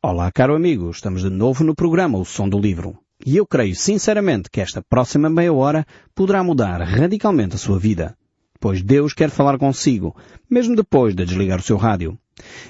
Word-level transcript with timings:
Olá, 0.00 0.30
caro 0.30 0.54
amigo, 0.54 0.88
estamos 0.92 1.22
de 1.22 1.28
novo 1.28 1.64
no 1.64 1.74
programa 1.74 2.18
O 2.18 2.24
Som 2.24 2.48
do 2.48 2.56
Livro. 2.56 2.96
E 3.26 3.36
eu 3.36 3.44
creio 3.44 3.74
sinceramente 3.74 4.48
que 4.48 4.60
esta 4.60 4.80
próxima 4.80 5.28
meia 5.28 5.52
hora 5.52 5.84
poderá 6.14 6.40
mudar 6.44 6.80
radicalmente 6.82 7.56
a 7.56 7.58
sua 7.58 7.80
vida. 7.80 8.16
Pois 8.60 8.80
Deus 8.80 9.12
quer 9.12 9.28
falar 9.28 9.58
consigo, 9.58 10.14
mesmo 10.48 10.76
depois 10.76 11.16
de 11.16 11.24
desligar 11.24 11.58
o 11.58 11.64
seu 11.64 11.76
rádio. 11.76 12.16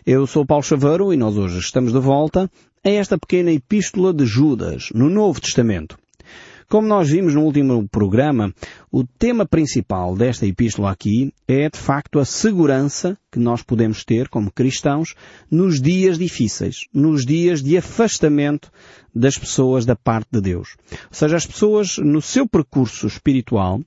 Eu 0.06 0.26
sou 0.26 0.46
Paulo 0.46 0.64
Chaveiro 0.64 1.12
e 1.12 1.18
nós 1.18 1.36
hoje 1.36 1.58
estamos 1.58 1.92
de 1.92 1.98
volta 1.98 2.50
a 2.82 2.88
esta 2.88 3.18
pequena 3.18 3.52
epístola 3.52 4.14
de 4.14 4.24
Judas, 4.24 4.88
no 4.94 5.10
Novo 5.10 5.38
Testamento. 5.38 5.98
Como 6.70 6.86
nós 6.86 7.08
vimos 7.08 7.34
no 7.34 7.44
último 7.44 7.88
programa, 7.88 8.52
o 8.92 9.02
tema 9.02 9.46
principal 9.46 10.14
desta 10.14 10.44
epístola 10.44 10.90
aqui 10.90 11.32
é 11.48 11.70
de 11.70 11.78
facto 11.78 12.18
a 12.18 12.26
segurança 12.26 13.16
que 13.32 13.38
nós 13.38 13.62
podemos 13.62 14.04
ter 14.04 14.28
como 14.28 14.52
cristãos 14.52 15.14
nos 15.50 15.80
dias 15.80 16.18
difíceis, 16.18 16.80
nos 16.92 17.24
dias 17.24 17.62
de 17.62 17.78
afastamento 17.78 18.70
das 19.14 19.38
pessoas 19.38 19.86
da 19.86 19.96
parte 19.96 20.28
de 20.30 20.42
Deus. 20.42 20.76
Ou 20.90 20.96
seja, 21.10 21.36
as 21.38 21.46
pessoas 21.46 21.96
no 21.96 22.20
seu 22.20 22.46
percurso 22.46 23.06
espiritual 23.06 23.80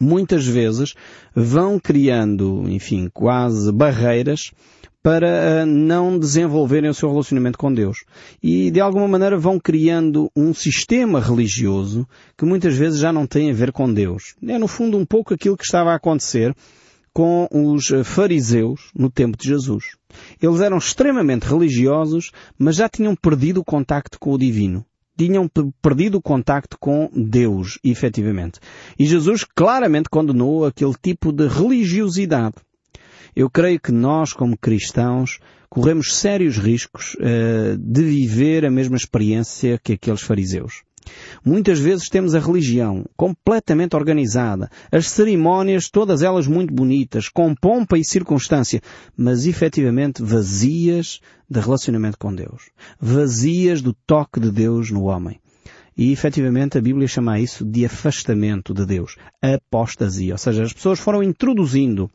muitas 0.00 0.46
vezes 0.46 0.94
vão 1.34 1.78
criando, 1.78 2.64
enfim, 2.68 3.08
quase 3.12 3.72
barreiras 3.72 4.52
para 5.06 5.28
eh, 5.28 5.64
não 5.64 6.18
desenvolverem 6.18 6.90
o 6.90 6.94
seu 6.94 7.08
relacionamento 7.08 7.56
com 7.56 7.72
Deus. 7.72 7.98
E 8.42 8.72
de 8.72 8.80
alguma 8.80 9.06
maneira 9.06 9.38
vão 9.38 9.60
criando 9.60 10.28
um 10.34 10.52
sistema 10.52 11.20
religioso 11.20 12.08
que 12.36 12.44
muitas 12.44 12.74
vezes 12.74 12.98
já 12.98 13.12
não 13.12 13.24
tem 13.24 13.48
a 13.48 13.54
ver 13.54 13.70
com 13.70 13.92
Deus. 13.92 14.34
É 14.44 14.58
no 14.58 14.66
fundo 14.66 14.98
um 14.98 15.06
pouco 15.06 15.32
aquilo 15.32 15.56
que 15.56 15.62
estava 15.62 15.92
a 15.92 15.94
acontecer 15.94 16.52
com 17.12 17.48
os 17.52 17.86
fariseus 18.04 18.90
no 18.94 19.08
tempo 19.08 19.38
de 19.38 19.46
Jesus. 19.46 19.84
Eles 20.42 20.60
eram 20.60 20.76
extremamente 20.76 21.44
religiosos, 21.44 22.32
mas 22.58 22.74
já 22.74 22.88
tinham 22.88 23.14
perdido 23.14 23.60
o 23.60 23.64
contacto 23.64 24.18
com 24.18 24.32
o 24.32 24.38
divino 24.38 24.84
tinham 25.16 25.50
perdido 25.80 26.18
o 26.18 26.22
contacto 26.22 26.76
com 26.78 27.10
Deus, 27.14 27.78
efetivamente. 27.84 28.60
E 28.98 29.06
Jesus 29.06 29.44
claramente 29.44 30.08
condenou 30.08 30.66
aquele 30.66 30.94
tipo 31.00 31.32
de 31.32 31.46
religiosidade. 31.46 32.54
Eu 33.34 33.50
creio 33.50 33.80
que 33.80 33.92
nós, 33.92 34.32
como 34.32 34.56
cristãos, 34.56 35.38
corremos 35.68 36.16
sérios 36.16 36.56
riscos 36.56 37.14
uh, 37.14 37.76
de 37.78 38.02
viver 38.02 38.64
a 38.64 38.70
mesma 38.70 38.96
experiência 38.96 39.78
que 39.82 39.92
aqueles 39.92 40.22
fariseus. 40.22 40.82
Muitas 41.48 41.78
vezes 41.78 42.08
temos 42.08 42.34
a 42.34 42.40
religião 42.40 43.04
completamente 43.16 43.94
organizada, 43.94 44.68
as 44.90 45.08
cerimónias 45.08 45.88
todas 45.88 46.20
elas 46.20 46.48
muito 46.48 46.74
bonitas, 46.74 47.28
com 47.28 47.54
pompa 47.54 47.96
e 47.96 48.04
circunstância, 48.04 48.82
mas 49.16 49.46
efetivamente 49.46 50.24
vazias 50.24 51.20
de 51.48 51.60
relacionamento 51.60 52.18
com 52.18 52.34
Deus. 52.34 52.70
Vazias 53.00 53.80
do 53.80 53.92
toque 53.92 54.40
de 54.40 54.50
Deus 54.50 54.90
no 54.90 55.04
homem. 55.04 55.38
E 55.96 56.10
efetivamente 56.10 56.78
a 56.78 56.80
Bíblia 56.80 57.06
chama 57.06 57.38
isso 57.38 57.64
de 57.64 57.86
afastamento 57.86 58.74
de 58.74 58.84
Deus, 58.84 59.14
apostasia. 59.40 60.34
Ou 60.34 60.38
seja, 60.38 60.64
as 60.64 60.72
pessoas 60.72 60.98
foram 60.98 61.22
introduzindo 61.22 62.10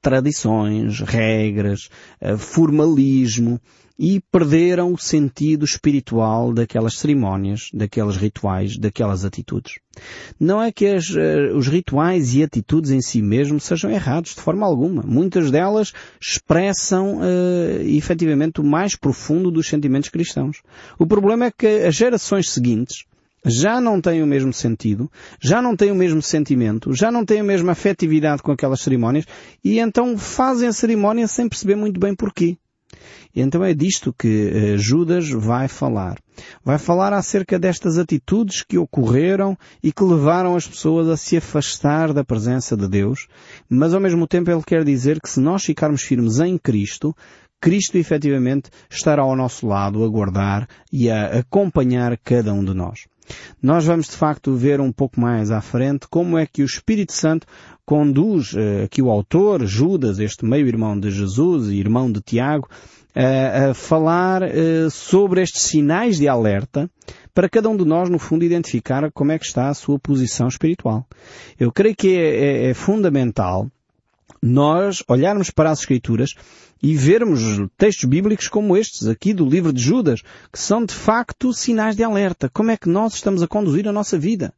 tradições, 0.00 0.98
regras, 1.00 1.90
eh, 2.22 2.38
formalismo 2.38 3.60
e 3.98 4.20
perderam 4.32 4.92
o 4.92 4.98
sentido 4.98 5.64
espiritual 5.64 6.52
daquelas 6.52 6.98
cerimónias, 6.98 7.68
daqueles 7.72 8.16
rituais, 8.16 8.76
daquelas 8.76 9.24
atitudes. 9.24 9.78
Não 10.38 10.60
é 10.60 10.72
que 10.72 10.86
as, 10.86 11.14
eh, 11.14 11.52
os 11.54 11.68
rituais 11.68 12.34
e 12.34 12.42
atitudes 12.42 12.90
em 12.90 13.00
si 13.00 13.22
mesmos 13.22 13.62
sejam 13.62 13.90
errados 13.90 14.34
de 14.34 14.40
forma 14.40 14.66
alguma. 14.66 15.02
Muitas 15.06 15.50
delas 15.50 15.92
expressam 16.20 17.18
uh, 17.18 17.82
efetivamente 17.82 18.60
o 18.60 18.64
mais 18.64 18.96
profundo 18.96 19.50
dos 19.50 19.68
sentimentos 19.68 20.08
cristãos. 20.08 20.62
O 20.98 21.06
problema 21.06 21.46
é 21.46 21.52
que 21.52 21.66
as 21.66 21.94
gerações 21.94 22.50
seguintes 22.50 23.04
já 23.46 23.80
não 23.80 24.00
tem 24.00 24.22
o 24.22 24.26
mesmo 24.26 24.52
sentido, 24.52 25.10
já 25.40 25.60
não 25.60 25.76
tem 25.76 25.92
o 25.92 25.94
mesmo 25.94 26.22
sentimento, 26.22 26.94
já 26.94 27.12
não 27.12 27.24
tem 27.24 27.40
a 27.40 27.44
mesma 27.44 27.72
afetividade 27.72 28.42
com 28.42 28.50
aquelas 28.50 28.80
cerimónias 28.80 29.26
e 29.62 29.78
então 29.78 30.16
fazem 30.16 30.68
a 30.68 30.72
cerimónia 30.72 31.28
sem 31.28 31.48
perceber 31.48 31.76
muito 31.76 32.00
bem 32.00 32.14
porquê. 32.14 32.56
E 33.34 33.40
então 33.40 33.64
é 33.64 33.74
disto 33.74 34.12
que 34.12 34.74
uh, 34.74 34.78
Judas 34.78 35.30
vai 35.30 35.68
falar. 35.68 36.18
Vai 36.64 36.78
falar 36.78 37.12
acerca 37.12 37.58
destas 37.58 37.98
atitudes 37.98 38.62
que 38.62 38.78
ocorreram 38.78 39.56
e 39.82 39.92
que 39.92 40.02
levaram 40.02 40.56
as 40.56 40.66
pessoas 40.66 41.08
a 41.08 41.16
se 41.16 41.36
afastar 41.36 42.12
da 42.12 42.24
presença 42.24 42.76
de 42.76 42.88
Deus, 42.88 43.28
mas 43.68 43.94
ao 43.94 44.00
mesmo 44.00 44.26
tempo 44.26 44.50
ele 44.50 44.62
quer 44.62 44.84
dizer 44.84 45.20
que 45.20 45.28
se 45.28 45.40
nós 45.40 45.64
ficarmos 45.64 46.02
firmes 46.02 46.40
em 46.40 46.58
Cristo, 46.58 47.14
Cristo 47.60 47.96
efetivamente 47.96 48.68
estará 48.90 49.22
ao 49.22 49.34
nosso 49.34 49.66
lado 49.66 50.04
a 50.04 50.08
guardar 50.08 50.68
e 50.92 51.10
a 51.10 51.38
acompanhar 51.38 52.18
cada 52.18 52.52
um 52.52 52.62
de 52.62 52.74
nós. 52.74 53.06
Nós 53.62 53.86
vamos 53.86 54.06
de 54.06 54.16
facto 54.16 54.54
ver 54.54 54.80
um 54.80 54.92
pouco 54.92 55.18
mais 55.18 55.50
à 55.50 55.62
frente 55.62 56.06
como 56.08 56.36
é 56.36 56.46
que 56.46 56.62
o 56.62 56.66
Espírito 56.66 57.12
Santo 57.12 57.46
conduz 57.86 58.54
eh, 58.56 58.84
aqui 58.84 59.02
o 59.02 59.10
autor, 59.10 59.64
Judas, 59.66 60.18
este 60.18 60.44
meio-irmão 60.44 60.98
de 60.98 61.10
Jesus 61.10 61.68
e 61.68 61.76
irmão 61.76 62.10
de 62.10 62.20
Tiago, 62.20 62.68
a, 63.14 63.70
a 63.70 63.74
falar 63.74 64.42
eh, 64.42 64.88
sobre 64.90 65.42
estes 65.42 65.62
sinais 65.62 66.16
de 66.16 66.26
alerta 66.28 66.90
para 67.32 67.48
cada 67.48 67.68
um 67.68 67.76
de 67.76 67.84
nós, 67.84 68.08
no 68.08 68.18
fundo, 68.18 68.44
identificar 68.44 69.10
como 69.12 69.32
é 69.32 69.38
que 69.38 69.46
está 69.46 69.68
a 69.68 69.74
sua 69.74 69.98
posição 69.98 70.48
espiritual. 70.48 71.06
Eu 71.58 71.70
creio 71.70 71.94
que 71.94 72.16
é, 72.16 72.66
é, 72.66 72.70
é 72.70 72.74
fundamental 72.74 73.70
nós 74.42 75.02
olharmos 75.08 75.50
para 75.50 75.70
as 75.70 75.80
Escrituras 75.80 76.34
e 76.82 76.94
vermos 76.96 77.40
textos 77.78 78.04
bíblicos 78.04 78.46
como 78.46 78.76
estes 78.76 79.06
aqui 79.06 79.32
do 79.32 79.48
livro 79.48 79.72
de 79.72 79.80
Judas, 79.80 80.20
que 80.52 80.58
são 80.58 80.84
de 80.84 80.92
facto 80.92 81.52
sinais 81.52 81.96
de 81.96 82.04
alerta. 82.04 82.50
Como 82.52 82.70
é 82.70 82.76
que 82.76 82.90
nós 82.90 83.14
estamos 83.14 83.42
a 83.42 83.48
conduzir 83.48 83.88
a 83.88 83.92
nossa 83.92 84.18
vida? 84.18 84.52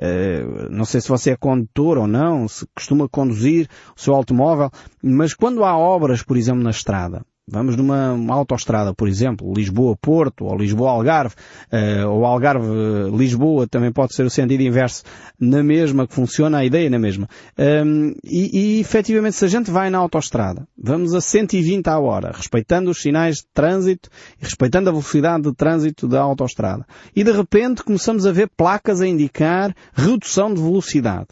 Uh, 0.00 0.70
não 0.70 0.84
sei 0.84 1.00
se 1.00 1.08
você 1.08 1.30
é 1.30 1.36
condutor 1.36 1.98
ou 1.98 2.06
não, 2.06 2.46
se 2.46 2.64
costuma 2.74 3.08
conduzir 3.08 3.68
o 3.96 4.00
seu 4.00 4.14
automóvel, 4.14 4.70
mas 5.02 5.34
quando 5.34 5.64
há 5.64 5.76
obras, 5.76 6.22
por 6.22 6.36
exemplo, 6.36 6.62
na 6.62 6.70
estrada, 6.70 7.24
Vamos 7.46 7.76
numa 7.76 8.16
autoestrada, 8.32 8.94
por 8.94 9.06
exemplo, 9.06 9.52
Lisboa-Porto 9.52 10.46
ou 10.46 10.56
Lisboa-Algarve, 10.56 11.34
uh, 11.70 12.08
ou 12.08 12.24
Algarve-Lisboa, 12.24 13.66
também 13.66 13.92
pode 13.92 14.14
ser 14.14 14.24
o 14.24 14.30
sentido 14.30 14.62
inverso, 14.62 15.02
na 15.38 15.62
mesma, 15.62 16.06
que 16.06 16.14
funciona 16.14 16.58
a 16.58 16.64
ideia 16.64 16.88
na 16.88 16.98
mesma. 16.98 17.28
Um, 17.58 18.14
e, 18.24 18.78
e 18.78 18.80
efetivamente 18.80 19.36
se 19.36 19.44
a 19.44 19.48
gente 19.48 19.70
vai 19.70 19.90
na 19.90 19.98
autoestrada, 19.98 20.66
vamos 20.76 21.14
a 21.14 21.20
120 21.20 21.86
à 21.86 21.98
hora, 21.98 22.32
respeitando 22.34 22.90
os 22.90 23.02
sinais 23.02 23.36
de 23.36 23.46
trânsito 23.52 24.08
e 24.40 24.44
respeitando 24.44 24.88
a 24.88 24.92
velocidade 24.92 25.42
de 25.42 25.54
trânsito 25.54 26.08
da 26.08 26.22
autoestrada. 26.22 26.86
E 27.14 27.22
de 27.22 27.30
repente 27.30 27.84
começamos 27.84 28.24
a 28.26 28.32
ver 28.32 28.48
placas 28.56 29.02
a 29.02 29.06
indicar 29.06 29.74
redução 29.92 30.54
de 30.54 30.62
velocidade. 30.62 31.28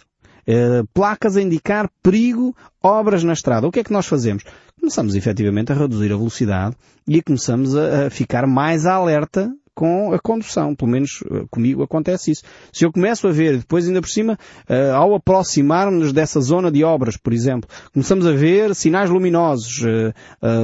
Uh, 0.46 0.86
placas 0.92 1.36
a 1.36 1.42
indicar 1.42 1.88
perigo, 2.02 2.56
obras 2.82 3.22
na 3.22 3.32
estrada. 3.32 3.66
O 3.66 3.72
que 3.72 3.80
é 3.80 3.84
que 3.84 3.92
nós 3.92 4.06
fazemos? 4.06 4.44
começamos 4.82 5.14
efetivamente 5.14 5.70
a 5.70 5.76
reduzir 5.76 6.12
a 6.12 6.16
velocidade 6.16 6.76
e 7.06 7.22
começamos 7.22 7.76
a, 7.76 8.06
a 8.06 8.10
ficar 8.10 8.48
mais 8.48 8.84
alerta 8.84 9.48
com 9.76 10.12
a 10.12 10.18
condução. 10.18 10.74
Pelo 10.74 10.90
menos 10.90 11.22
eh, 11.30 11.44
comigo 11.48 11.84
acontece 11.84 12.32
isso. 12.32 12.42
Se 12.72 12.84
eu 12.84 12.92
começo 12.92 13.28
a 13.28 13.30
ver, 13.30 13.58
depois 13.58 13.86
ainda 13.86 14.00
por 14.00 14.10
cima, 14.10 14.36
uh, 14.68 14.94
ao 14.94 15.14
aproximar-nos 15.14 16.12
dessa 16.12 16.40
zona 16.40 16.68
de 16.68 16.82
obras, 16.82 17.16
por 17.16 17.32
exemplo, 17.32 17.70
começamos 17.92 18.26
a 18.26 18.32
ver 18.32 18.74
sinais 18.74 19.08
luminosos, 19.08 19.82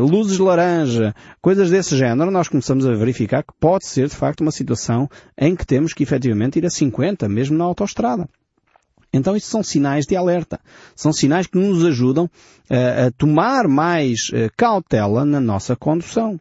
luzes 0.01 0.39
laranja, 0.39 1.15
coisas 1.41 1.71
desse 1.71 1.97
género, 1.97 2.31
nós 2.33 2.49
começamos 2.49 2.85
a 2.87 2.95
verificar 2.95 3.45
que 3.45 3.55
pode 3.61 3.87
ser 3.87 4.09
de 4.09 4.17
facto 4.17 4.41
uma 4.41 4.51
situação 4.51 5.09
em 5.39 5.55
que 5.55 5.65
temos 5.65 5.95
que 5.95 6.03
efetivamente 6.03 6.59
ir 6.59 6.67
a 6.67 6.71
50, 6.71 7.29
mesmo 7.29 7.57
na 7.57 7.65
autoestrada. 7.65 8.29
Então 9.13 9.37
isso 9.37 9.49
são 9.49 9.63
sinais 9.63 10.07
de 10.07 10.17
alerta. 10.17 10.61
São 10.95 11.13
sinais 11.13 11.47
que 11.47 11.59
nos 11.59 11.85
ajudam 11.85 12.25
uh, 12.25 13.07
a 13.07 13.11
tomar 13.17 13.67
mais 13.67 14.29
uh, 14.31 14.51
cautela 14.57 15.25
na 15.25 15.41
nossa 15.41 15.75
condução. 15.75 16.39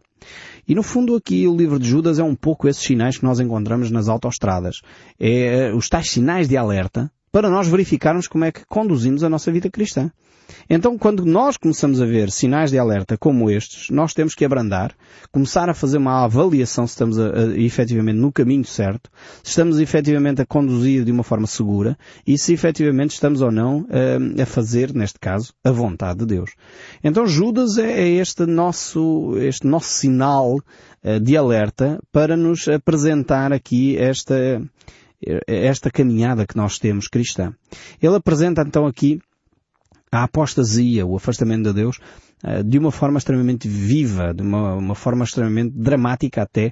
E 0.67 0.75
no 0.75 0.83
fundo 0.83 1.15
aqui 1.15 1.47
o 1.47 1.55
livro 1.55 1.79
de 1.79 1.87
Judas 1.87 2.19
é 2.19 2.23
um 2.23 2.35
pouco 2.35 2.67
esses 2.67 2.83
sinais 2.83 3.17
que 3.17 3.23
nós 3.23 3.39
encontramos 3.39 3.89
nas 3.89 4.09
autoestradas. 4.09 4.81
É 5.19 5.71
uh, 5.71 5.77
os 5.77 5.87
tais 5.87 6.09
sinais 6.09 6.49
de 6.49 6.57
alerta 6.57 7.11
para 7.31 7.49
nós 7.49 7.67
verificarmos 7.67 8.27
como 8.27 8.45
é 8.45 8.51
que 8.51 8.65
conduzimos 8.65 9.23
a 9.23 9.29
nossa 9.29 9.51
vida 9.51 9.69
cristã. 9.69 10.11
Então, 10.69 10.97
quando 10.97 11.25
nós 11.25 11.57
começamos 11.57 12.01
a 12.01 12.05
ver 12.05 12.31
sinais 12.31 12.71
de 12.71 12.77
alerta 12.77 13.17
como 13.17 13.49
estes, 13.49 13.89
nós 13.89 14.13
temos 14.13 14.35
que 14.35 14.45
abrandar, 14.45 14.93
começar 15.31 15.69
a 15.69 15.73
fazer 15.73 15.97
uma 15.97 16.23
avaliação 16.23 16.85
se 16.85 16.91
estamos 16.91 17.19
a, 17.19 17.29
a, 17.29 17.57
efetivamente 17.57 18.17
no 18.17 18.31
caminho 18.31 18.65
certo, 18.65 19.09
se 19.43 19.51
estamos 19.51 19.79
efetivamente 19.79 20.41
a 20.41 20.45
conduzir 20.45 21.03
de 21.03 21.11
uma 21.11 21.23
forma 21.23 21.47
segura 21.47 21.97
e 22.25 22.37
se 22.37 22.53
efetivamente 22.53 23.11
estamos 23.11 23.41
ou 23.41 23.51
não 23.51 23.85
a, 23.89 24.43
a 24.43 24.45
fazer, 24.45 24.93
neste 24.93 25.19
caso, 25.19 25.53
a 25.63 25.71
vontade 25.71 26.19
de 26.19 26.25
Deus. 26.25 26.51
Então, 27.03 27.25
Judas 27.25 27.77
é, 27.77 28.01
é 28.01 28.07
este 28.09 28.45
nosso, 28.45 29.37
este 29.37 29.65
nosso 29.65 29.89
sinal 29.89 30.55
uh, 30.55 31.19
de 31.19 31.37
alerta 31.37 31.99
para 32.11 32.35
nos 32.35 32.67
apresentar 32.67 33.53
aqui 33.53 33.97
esta, 33.97 34.61
esta 35.47 35.89
caminhada 35.89 36.45
que 36.45 36.57
nós 36.57 36.77
temos 36.77 37.07
cristã. 37.07 37.53
Ele 38.01 38.15
apresenta 38.15 38.61
então 38.61 38.85
aqui 38.85 39.19
a 40.11 40.23
apostasia, 40.23 41.05
o 41.05 41.15
afastamento 41.15 41.63
de 41.63 41.73
Deus, 41.73 41.99
de 42.65 42.77
uma 42.77 42.91
forma 42.91 43.17
extremamente 43.17 43.67
viva, 43.67 44.31
de 44.31 44.43
uma, 44.43 44.75
uma 44.75 44.95
forma 44.95 45.25
extremamente 45.25 45.73
dramática 45.75 46.43
até, 46.43 46.71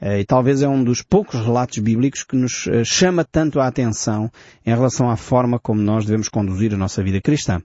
e 0.00 0.24
talvez 0.26 0.60
é 0.60 0.68
um 0.68 0.84
dos 0.84 1.02
poucos 1.02 1.40
relatos 1.40 1.78
bíblicos 1.78 2.22
que 2.22 2.36
nos 2.36 2.68
chama 2.84 3.24
tanto 3.24 3.58
a 3.58 3.66
atenção 3.66 4.30
em 4.64 4.70
relação 4.70 5.10
à 5.10 5.16
forma 5.16 5.58
como 5.58 5.80
nós 5.80 6.04
devemos 6.04 6.28
conduzir 6.28 6.74
a 6.74 6.76
nossa 6.76 7.02
vida 7.02 7.18
cristã. 7.20 7.62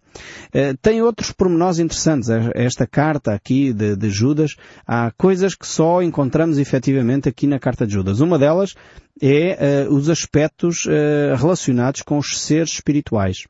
Tem 0.82 1.02
outros 1.02 1.34
pormenores 1.34 1.78
interessantes. 1.78 2.30
Esta 2.56 2.88
carta 2.88 3.34
aqui 3.34 3.74
de, 3.74 3.98
de 3.98 4.10
Judas, 4.10 4.56
há 4.88 5.12
coisas 5.12 5.54
que 5.54 5.68
só 5.68 6.02
encontramos 6.02 6.58
efetivamente 6.58 7.28
aqui 7.28 7.48
na 7.48 7.60
carta 7.60 7.86
de 7.86 7.94
Judas. 7.94 8.22
Uma 8.22 8.40
delas 8.40 8.76
é 9.22 9.86
os 9.90 10.10
aspectos 10.10 10.88
relacionados 11.38 12.02
com 12.02 12.18
os 12.18 12.40
seres 12.40 12.72
espirituais. 12.72 13.46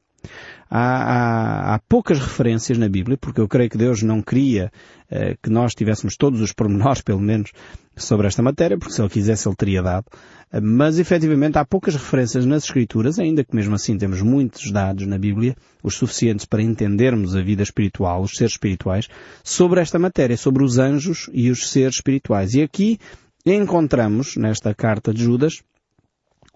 Há, 0.70 0.80
há, 0.80 1.76
há, 1.76 1.80
poucas 1.80 2.18
referências 2.18 2.78
na 2.78 2.88
Bíblia, 2.88 3.18
porque 3.18 3.42
eu 3.42 3.48
creio 3.48 3.70
que 3.70 3.78
Deus 3.78 4.02
não 4.02 4.22
queria 4.22 4.72
uh, 5.12 5.38
que 5.44 5.50
nós 5.50 5.76
tivéssemos 5.76 6.16
todos 6.16 6.40
os 6.40 6.54
pormenores, 6.54 7.02
pelo 7.04 7.20
menos, 7.20 7.52
sobre 7.96 8.28
esta 8.28 8.42
matéria, 8.42 8.78
porque 8.78 8.94
se 8.94 9.02
Ele 9.02 9.10
quisesse 9.10 9.48
Ele 9.50 9.56
teria 9.56 9.84
dado. 9.84 10.06
Uh, 10.54 10.62
mas, 10.62 10.98
efetivamente, 10.98 11.58
há 11.58 11.66
poucas 11.66 11.96
referências 11.96 12.46
nas 12.46 12.64
Escrituras, 12.64 13.20
ainda 13.20 13.44
que 13.44 13.54
mesmo 13.54 13.76
assim 13.76 13.98
temos 13.98 14.22
muitos 14.22 14.72
dados 14.72 15.06
na 15.06 15.18
Bíblia, 15.18 15.58
os 15.84 15.96
suficientes 15.96 16.46
para 16.46 16.62
entendermos 16.62 17.36
a 17.36 17.42
vida 17.42 17.64
espiritual, 17.64 18.22
os 18.22 18.38
seres 18.38 18.54
espirituais, 18.54 19.10
sobre 19.44 19.82
esta 19.82 20.00
matéria, 20.00 20.38
sobre 20.38 20.64
os 20.64 20.80
anjos 20.80 21.30
e 21.34 21.52
os 21.52 21.70
seres 21.70 21.96
espirituais. 21.96 22.54
E 22.54 22.62
aqui 22.62 22.98
encontramos, 23.46 24.38
nesta 24.38 24.74
carta 24.74 25.14
de 25.14 25.22
Judas, 25.22 25.62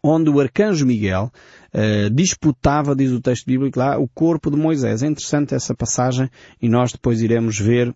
onde 0.03 0.29
o 0.29 0.39
arcanjo 0.39 0.85
Miguel 0.85 1.31
uh, 1.73 2.09
disputava, 2.09 2.95
diz 2.95 3.11
o 3.11 3.21
texto 3.21 3.45
bíblico 3.45 3.79
lá, 3.79 3.97
o 3.97 4.07
corpo 4.07 4.51
de 4.51 4.57
Moisés. 4.57 5.01
É 5.01 5.07
interessante 5.07 5.55
essa 5.55 5.73
passagem 5.73 6.29
e 6.61 6.69
nós 6.69 6.91
depois 6.91 7.21
iremos 7.21 7.59
ver 7.59 7.93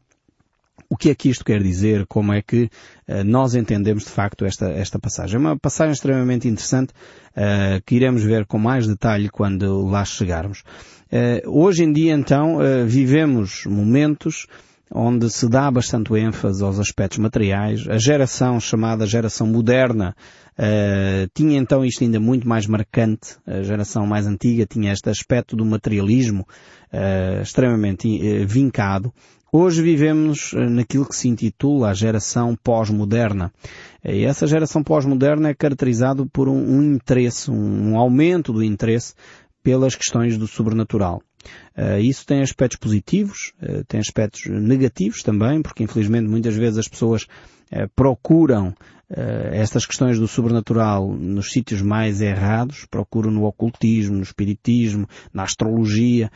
o 0.89 0.97
que 0.97 1.11
é 1.11 1.15
que 1.15 1.29
isto 1.29 1.45
quer 1.45 1.61
dizer, 1.61 2.07
como 2.07 2.33
é 2.33 2.41
que 2.41 2.63
uh, 3.07 3.23
nós 3.23 3.53
entendemos 3.53 4.05
de 4.05 4.09
facto 4.09 4.45
esta, 4.45 4.69
esta 4.71 4.97
passagem. 4.97 5.35
É 5.35 5.39
uma 5.39 5.57
passagem 5.57 5.93
extremamente 5.93 6.47
interessante 6.47 6.91
uh, 6.91 7.81
que 7.85 7.95
iremos 7.95 8.23
ver 8.23 8.45
com 8.45 8.57
mais 8.57 8.87
detalhe 8.87 9.29
quando 9.29 9.85
lá 9.87 10.03
chegarmos. 10.03 10.63
hoje 11.45 11.83
em 11.83 11.91
dia 11.91 12.13
então 12.13 12.59
vivemos 12.85 13.65
momentos 13.65 14.45
onde 14.93 15.29
se 15.29 15.47
dá 15.47 15.69
bastante 15.69 16.13
ênfase 16.15 16.63
aos 16.63 16.79
aspectos 16.79 17.19
materiais. 17.19 17.87
A 17.87 17.97
geração 17.97 18.59
chamada 18.59 19.05
geração 19.05 19.45
moderna 19.45 20.15
uh, 20.57 21.29
tinha 21.33 21.57
então 21.57 21.85
isto 21.85 22.03
ainda 22.03 22.19
muito 22.19 22.47
mais 22.47 22.65
marcante. 22.65 23.37
A 23.45 23.61
geração 23.61 24.05
mais 24.05 24.25
antiga 24.25 24.65
tinha 24.65 24.91
este 24.91 25.09
aspecto 25.09 25.55
do 25.55 25.65
materialismo 25.65 26.47
uh, 26.91 27.41
extremamente 27.41 28.07
uh, 28.07 28.47
vincado. 28.47 29.13
Hoje 29.51 29.81
vivemos 29.81 30.53
naquilo 30.53 31.07
que 31.07 31.15
se 31.15 31.27
intitula 31.27 31.89
a 31.89 31.93
geração 31.93 32.55
pós-moderna. 32.63 33.51
E 34.05 34.23
essa 34.23 34.45
geração 34.45 34.83
pós-moderna 34.83 35.49
é 35.49 35.55
caracterizada 35.55 36.23
por 36.31 36.47
um, 36.47 36.55
um 36.55 36.93
interesse, 36.93 37.49
um, 37.49 37.91
um 37.91 37.97
aumento 37.97 38.53
do 38.53 38.63
interesse 38.63 39.15
pelas 39.63 39.95
questões 39.95 40.37
do 40.37 40.45
sobrenatural. 40.45 41.23
Uh, 41.77 41.99
isso 42.01 42.25
tem 42.25 42.41
aspectos 42.41 42.77
positivos, 42.77 43.53
uh, 43.61 43.83
tem 43.85 43.99
aspectos 43.99 44.45
negativos 44.47 45.23
também, 45.23 45.61
porque 45.61 45.83
infelizmente 45.83 46.27
muitas 46.27 46.55
vezes 46.55 46.79
as 46.79 46.87
pessoas 46.87 47.23
uh, 47.23 47.89
procuram 47.95 48.73
estas 49.51 49.87
questões 49.87 50.19
do 50.19 50.27
sobrenatural 50.27 51.11
nos 51.11 51.51
sítios 51.51 51.81
mais 51.81 52.21
errados, 52.21 52.85
procuram 52.85 53.31
no 53.31 53.43
ocultismo, 53.43 54.17
no 54.17 54.21
espiritismo, 54.21 55.09
na 55.33 55.41
astrologia, 55.41 56.31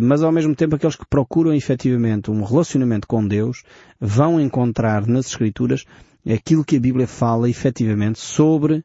mas 0.00 0.22
ao 0.22 0.30
mesmo 0.30 0.54
tempo 0.54 0.76
aqueles 0.76 0.94
que 0.94 1.04
procuram 1.04 1.52
efetivamente 1.52 2.30
um 2.30 2.44
relacionamento 2.44 3.08
com 3.08 3.26
Deus 3.26 3.64
vão 4.00 4.40
encontrar 4.40 5.04
nas 5.04 5.26
Escrituras 5.26 5.84
aquilo 6.24 6.64
que 6.64 6.76
a 6.76 6.80
Bíblia 6.80 7.08
fala 7.08 7.50
efetivamente 7.50 8.20
sobre 8.20 8.84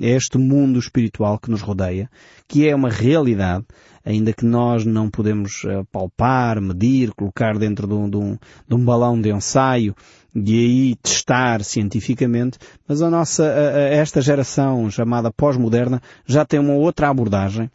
este 0.00 0.36
mundo 0.36 0.78
espiritual 0.78 1.38
que 1.38 1.50
nos 1.50 1.62
rodeia, 1.62 2.10
que 2.46 2.68
é 2.68 2.74
uma 2.74 2.90
realidade, 2.90 3.64
ainda 4.04 4.32
que 4.32 4.44
nós 4.44 4.84
não 4.84 5.08
podemos 5.08 5.64
uh, 5.64 5.86
palpar, 5.90 6.60
medir, 6.60 7.12
colocar 7.14 7.56
dentro 7.56 7.86
de 7.86 7.94
um, 7.94 8.10
de, 8.10 8.16
um, 8.16 8.38
de 8.68 8.74
um, 8.74 8.84
balão 8.84 9.20
de 9.20 9.30
ensaio 9.30 9.94
e 10.34 10.58
aí 10.58 10.96
testar 10.96 11.62
cientificamente, 11.62 12.58
mas 12.86 13.00
a 13.00 13.08
nossa, 13.08 13.44
esta 13.46 14.20
geração 14.20 14.90
chamada 14.90 15.30
pós-moderna 15.30 16.00
já 16.26 16.44
tem 16.44 16.58
uma 16.58 16.74
outra 16.74 17.08
abordagem, 17.08 17.70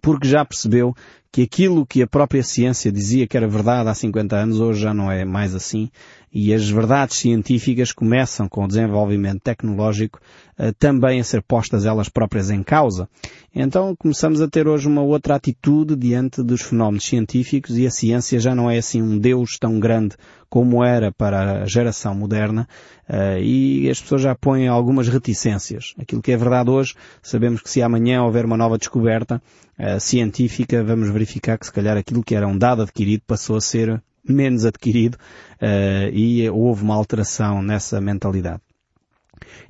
porque 0.00 0.26
já 0.26 0.44
percebeu 0.44 0.94
que 1.34 1.42
aquilo 1.42 1.84
que 1.84 2.00
a 2.00 2.06
própria 2.06 2.44
ciência 2.44 2.92
dizia 2.92 3.26
que 3.26 3.36
era 3.36 3.48
verdade 3.48 3.88
há 3.88 3.94
50 3.94 4.36
anos, 4.36 4.60
hoje 4.60 4.82
já 4.82 4.94
não 4.94 5.10
é 5.10 5.24
mais 5.24 5.52
assim, 5.54 5.90
e 6.34 6.52
as 6.52 6.68
verdades 6.68 7.18
científicas 7.18 7.92
começam 7.92 8.48
com 8.48 8.64
o 8.64 8.68
desenvolvimento 8.68 9.40
tecnológico 9.40 10.18
uh, 10.58 10.72
também 10.76 11.20
a 11.20 11.24
ser 11.24 11.40
postas 11.42 11.86
elas 11.86 12.08
próprias 12.08 12.50
em 12.50 12.60
causa. 12.60 13.08
Então 13.54 13.94
começamos 13.96 14.40
a 14.40 14.48
ter 14.48 14.66
hoje 14.66 14.88
uma 14.88 15.00
outra 15.00 15.36
atitude 15.36 15.94
diante 15.94 16.42
dos 16.42 16.60
fenómenos 16.60 17.04
científicos 17.04 17.78
e 17.78 17.86
a 17.86 17.90
ciência 17.90 18.40
já 18.40 18.52
não 18.52 18.68
é 18.68 18.78
assim 18.78 19.00
um 19.00 19.16
Deus 19.16 19.56
tão 19.60 19.78
grande 19.78 20.16
como 20.50 20.84
era 20.84 21.12
para 21.12 21.62
a 21.62 21.66
geração 21.66 22.14
moderna 22.16 22.68
uh, 23.08 23.38
e 23.40 23.88
as 23.88 24.00
pessoas 24.00 24.22
já 24.22 24.34
põem 24.34 24.66
algumas 24.66 25.06
reticências. 25.06 25.94
Aquilo 25.96 26.20
que 26.20 26.32
é 26.32 26.36
verdade 26.36 26.68
hoje, 26.68 26.94
sabemos 27.22 27.62
que 27.62 27.70
se 27.70 27.80
amanhã 27.80 28.24
houver 28.24 28.44
uma 28.44 28.56
nova 28.56 28.76
descoberta 28.76 29.40
uh, 29.78 30.00
científica, 30.00 30.82
vamos 30.82 31.10
verificar 31.10 31.56
que 31.58 31.66
se 31.66 31.72
calhar 31.72 31.96
aquilo 31.96 32.24
que 32.24 32.34
era 32.34 32.48
um 32.48 32.58
dado 32.58 32.82
adquirido 32.82 33.22
passou 33.24 33.56
a 33.56 33.60
ser 33.60 34.02
menos 34.28 34.64
adquirido 34.64 35.14
uh, 35.14 36.08
e 36.12 36.48
houve 36.50 36.82
uma 36.82 36.94
alteração 36.94 37.62
nessa 37.62 38.00
mentalidade. 38.00 38.60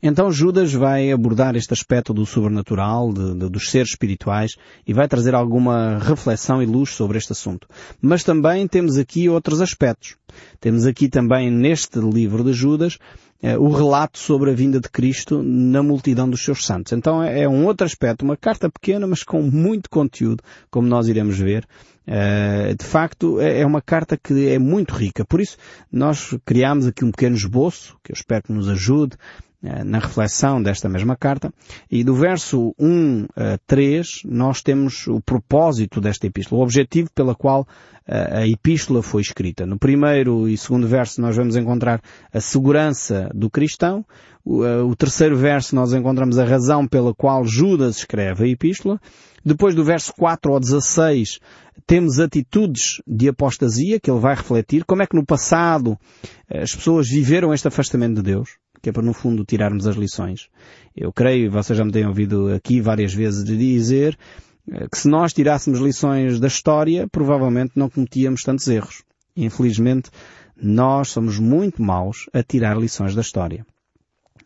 Então 0.03 0.31
Judas 0.31 0.73
vai 0.73 1.11
abordar 1.11 1.57
este 1.57 1.73
aspecto 1.73 2.13
do 2.13 2.27
sobrenatural, 2.27 3.13
de, 3.13 3.35
de, 3.35 3.49
dos 3.49 3.71
seres 3.71 3.91
espirituais, 3.91 4.53
e 4.87 4.93
vai 4.93 5.09
trazer 5.09 5.35
alguma 5.35 5.99
reflexão 5.99 6.63
e 6.63 6.67
luz 6.67 6.91
sobre 6.91 7.19
este 7.19 7.33
assunto. 7.33 7.67
Mas 8.01 8.23
também 8.23 8.67
temos 8.69 8.99
aqui 8.99 9.29
outros 9.29 9.61
aspectos. 9.61 10.17
Temos 10.61 10.87
aqui 10.87 11.09
também 11.09 11.51
neste 11.51 11.99
livro 11.99 12.45
de 12.45 12.53
Judas 12.53 12.99
o 13.59 13.71
relato 13.71 14.19
sobre 14.19 14.51
a 14.51 14.55
vinda 14.55 14.81
de 14.81 14.89
Cristo 14.89 15.43
na 15.43 15.83
multidão 15.83 16.29
dos 16.29 16.43
seus 16.43 16.65
santos. 16.65 16.93
Então 16.93 17.23
é, 17.23 17.43
é 17.43 17.49
um 17.49 17.67
outro 17.67 17.87
aspecto, 17.87 18.25
uma 18.25 18.37
carta 18.37 18.71
pequena, 18.71 19.07
mas 19.07 19.23
com 19.23 19.43
muito 19.43 19.91
conteúdo, 19.91 20.43
como 20.71 20.89
nós 20.89 21.09
iremos 21.09 21.39
ver, 21.39 21.67
Uh, 22.07 22.77
de 22.77 22.85
facto, 22.85 23.41
é, 23.41 23.61
é 23.61 23.67
uma 23.67 23.81
carta 23.81 24.19
que 24.23 24.49
é 24.49 24.59
muito 24.59 24.93
rica. 24.93 25.25
Por 25.25 25.41
isso, 25.41 25.57
nós 25.91 26.37
criámos 26.45 26.87
aqui 26.87 27.03
um 27.03 27.11
pequeno 27.11 27.35
esboço, 27.35 27.97
que 28.05 28.13
eu 28.13 28.15
espero 28.15 28.43
que 28.43 28.53
nos 28.53 28.69
ajude 28.69 29.17
na 29.85 29.99
reflexão 29.99 30.63
desta 30.63 30.89
mesma 30.89 31.17
carta. 31.17 31.53
E 31.91 32.05
do 32.05 32.15
verso 32.15 32.75
1 32.79 33.27
a 33.35 33.59
3, 33.67 34.23
nós 34.27 34.63
temos 34.63 35.07
o 35.07 35.21
propósito 35.21 36.01
desta 36.01 36.27
epístola, 36.27 36.61
o 36.61 36.65
objetivo 36.65 37.09
pela 37.15 37.35
qual 37.35 37.63
uh, 37.63 38.39
a 38.39 38.47
epístola 38.47 39.03
foi 39.03 39.23
escrita. 39.23 39.65
No 39.65 39.79
primeiro 39.79 40.49
e 40.49 40.57
segundo 40.57 40.87
verso, 40.87 41.21
nós 41.21 41.37
vamos 41.37 41.57
encontrar 41.57 42.01
a 42.33 42.41
segurança 42.41 43.31
do 43.35 43.51
cristão. 43.51 44.05
O, 44.45 44.63
o 44.63 44.95
terceiro 44.95 45.37
verso, 45.37 45.75
nós 45.75 45.95
encontramos 45.95 46.39
a 46.39 46.45
razão 46.45 46.87
pela 46.87 47.15
qual 47.15 47.47
Judas 47.47 47.97
escreve 47.97 48.45
a 48.45 48.49
epístola. 48.49 49.01
Depois 49.45 49.75
do 49.75 49.85
verso 49.85 50.13
4 50.15 50.53
ao 50.53 50.61
16, 50.61 51.39
temos 51.87 52.19
atitudes 52.19 53.03
de 53.07 53.29
apostasia 53.29 54.01
que 54.01 54.11
ele 54.11 54.21
vai 54.21 54.35
refletir. 54.35 54.85
Como 54.85 55.03
é 55.03 55.07
que 55.07 55.17
no 55.17 55.25
passado 55.25 55.99
eh, 56.49 56.63
as 56.63 56.75
pessoas 56.75 57.09
viveram 57.09 57.53
este 57.53 57.69
afastamento 57.69 58.17
de 58.17 58.23
Deus? 58.23 58.64
Que 58.85 58.91
é 58.91 58.93
para, 58.93 59.03
no 59.03 59.15
fundo, 59.15 59.47
tirarmos 59.47 59.87
as 59.87 59.97
lições. 59.97 60.51
Eu 60.95 61.11
creio, 61.11 61.51
vocês 61.51 61.75
já 61.75 61.83
me 61.83 61.91
têm 61.91 62.07
ouvido 62.07 62.53
aqui 62.53 62.83
várias 62.83 63.15
vezes 63.15 63.43
dizer, 63.43 64.15
eh, 64.71 64.87
que 64.93 64.99
se 64.99 65.09
nós 65.09 65.33
tirássemos 65.33 65.81
lições 65.81 66.39
da 66.39 66.49
história, 66.49 67.09
provavelmente 67.09 67.73
não 67.77 67.89
cometíamos 67.89 68.43
tantos 68.43 68.69
erros. 68.69 69.03
Infelizmente, 69.35 70.11
nós 70.55 71.09
somos 71.09 71.39
muito 71.39 71.81
maus 71.81 72.27
a 72.31 72.43
tirar 72.43 72.77
lições 72.77 73.15
da 73.15 73.23
história. 73.23 73.65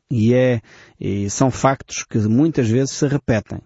E 0.09 0.33
é, 0.33 0.63
e 1.01 1.29
são 1.29 1.51
factos 1.51 2.05
que 2.05 2.19
muitas 2.19 2.71
vezes 2.71 2.93
se 2.93 3.09
repetem. 3.09 3.59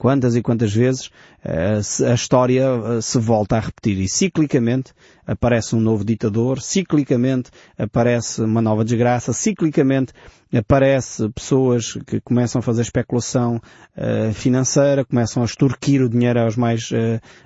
Quantas 0.00 0.34
e 0.34 0.40
quantas 0.40 0.72
vezes 0.72 1.10
uh, 1.44 2.10
a 2.10 2.14
história 2.14 2.72
uh, 2.74 3.02
se 3.02 3.18
volta 3.18 3.58
a 3.58 3.60
repetir. 3.60 3.98
E 3.98 4.08
ciclicamente 4.08 4.94
aparece 5.26 5.76
um 5.76 5.80
novo 5.80 6.06
ditador, 6.06 6.58
ciclicamente 6.62 7.50
aparece 7.76 8.40
uma 8.40 8.62
nova 8.62 8.82
desgraça, 8.82 9.34
ciclicamente 9.34 10.14
aparece 10.54 11.28
pessoas 11.28 11.98
que 12.06 12.18
começam 12.18 12.60
a 12.60 12.62
fazer 12.62 12.80
especulação 12.80 13.60
uh, 13.94 14.32
financeira, 14.32 15.04
começam 15.04 15.42
a 15.42 15.44
extorquir 15.44 16.00
o 16.00 16.08
dinheiro 16.08 16.40
aos 16.40 16.56
mais, 16.56 16.88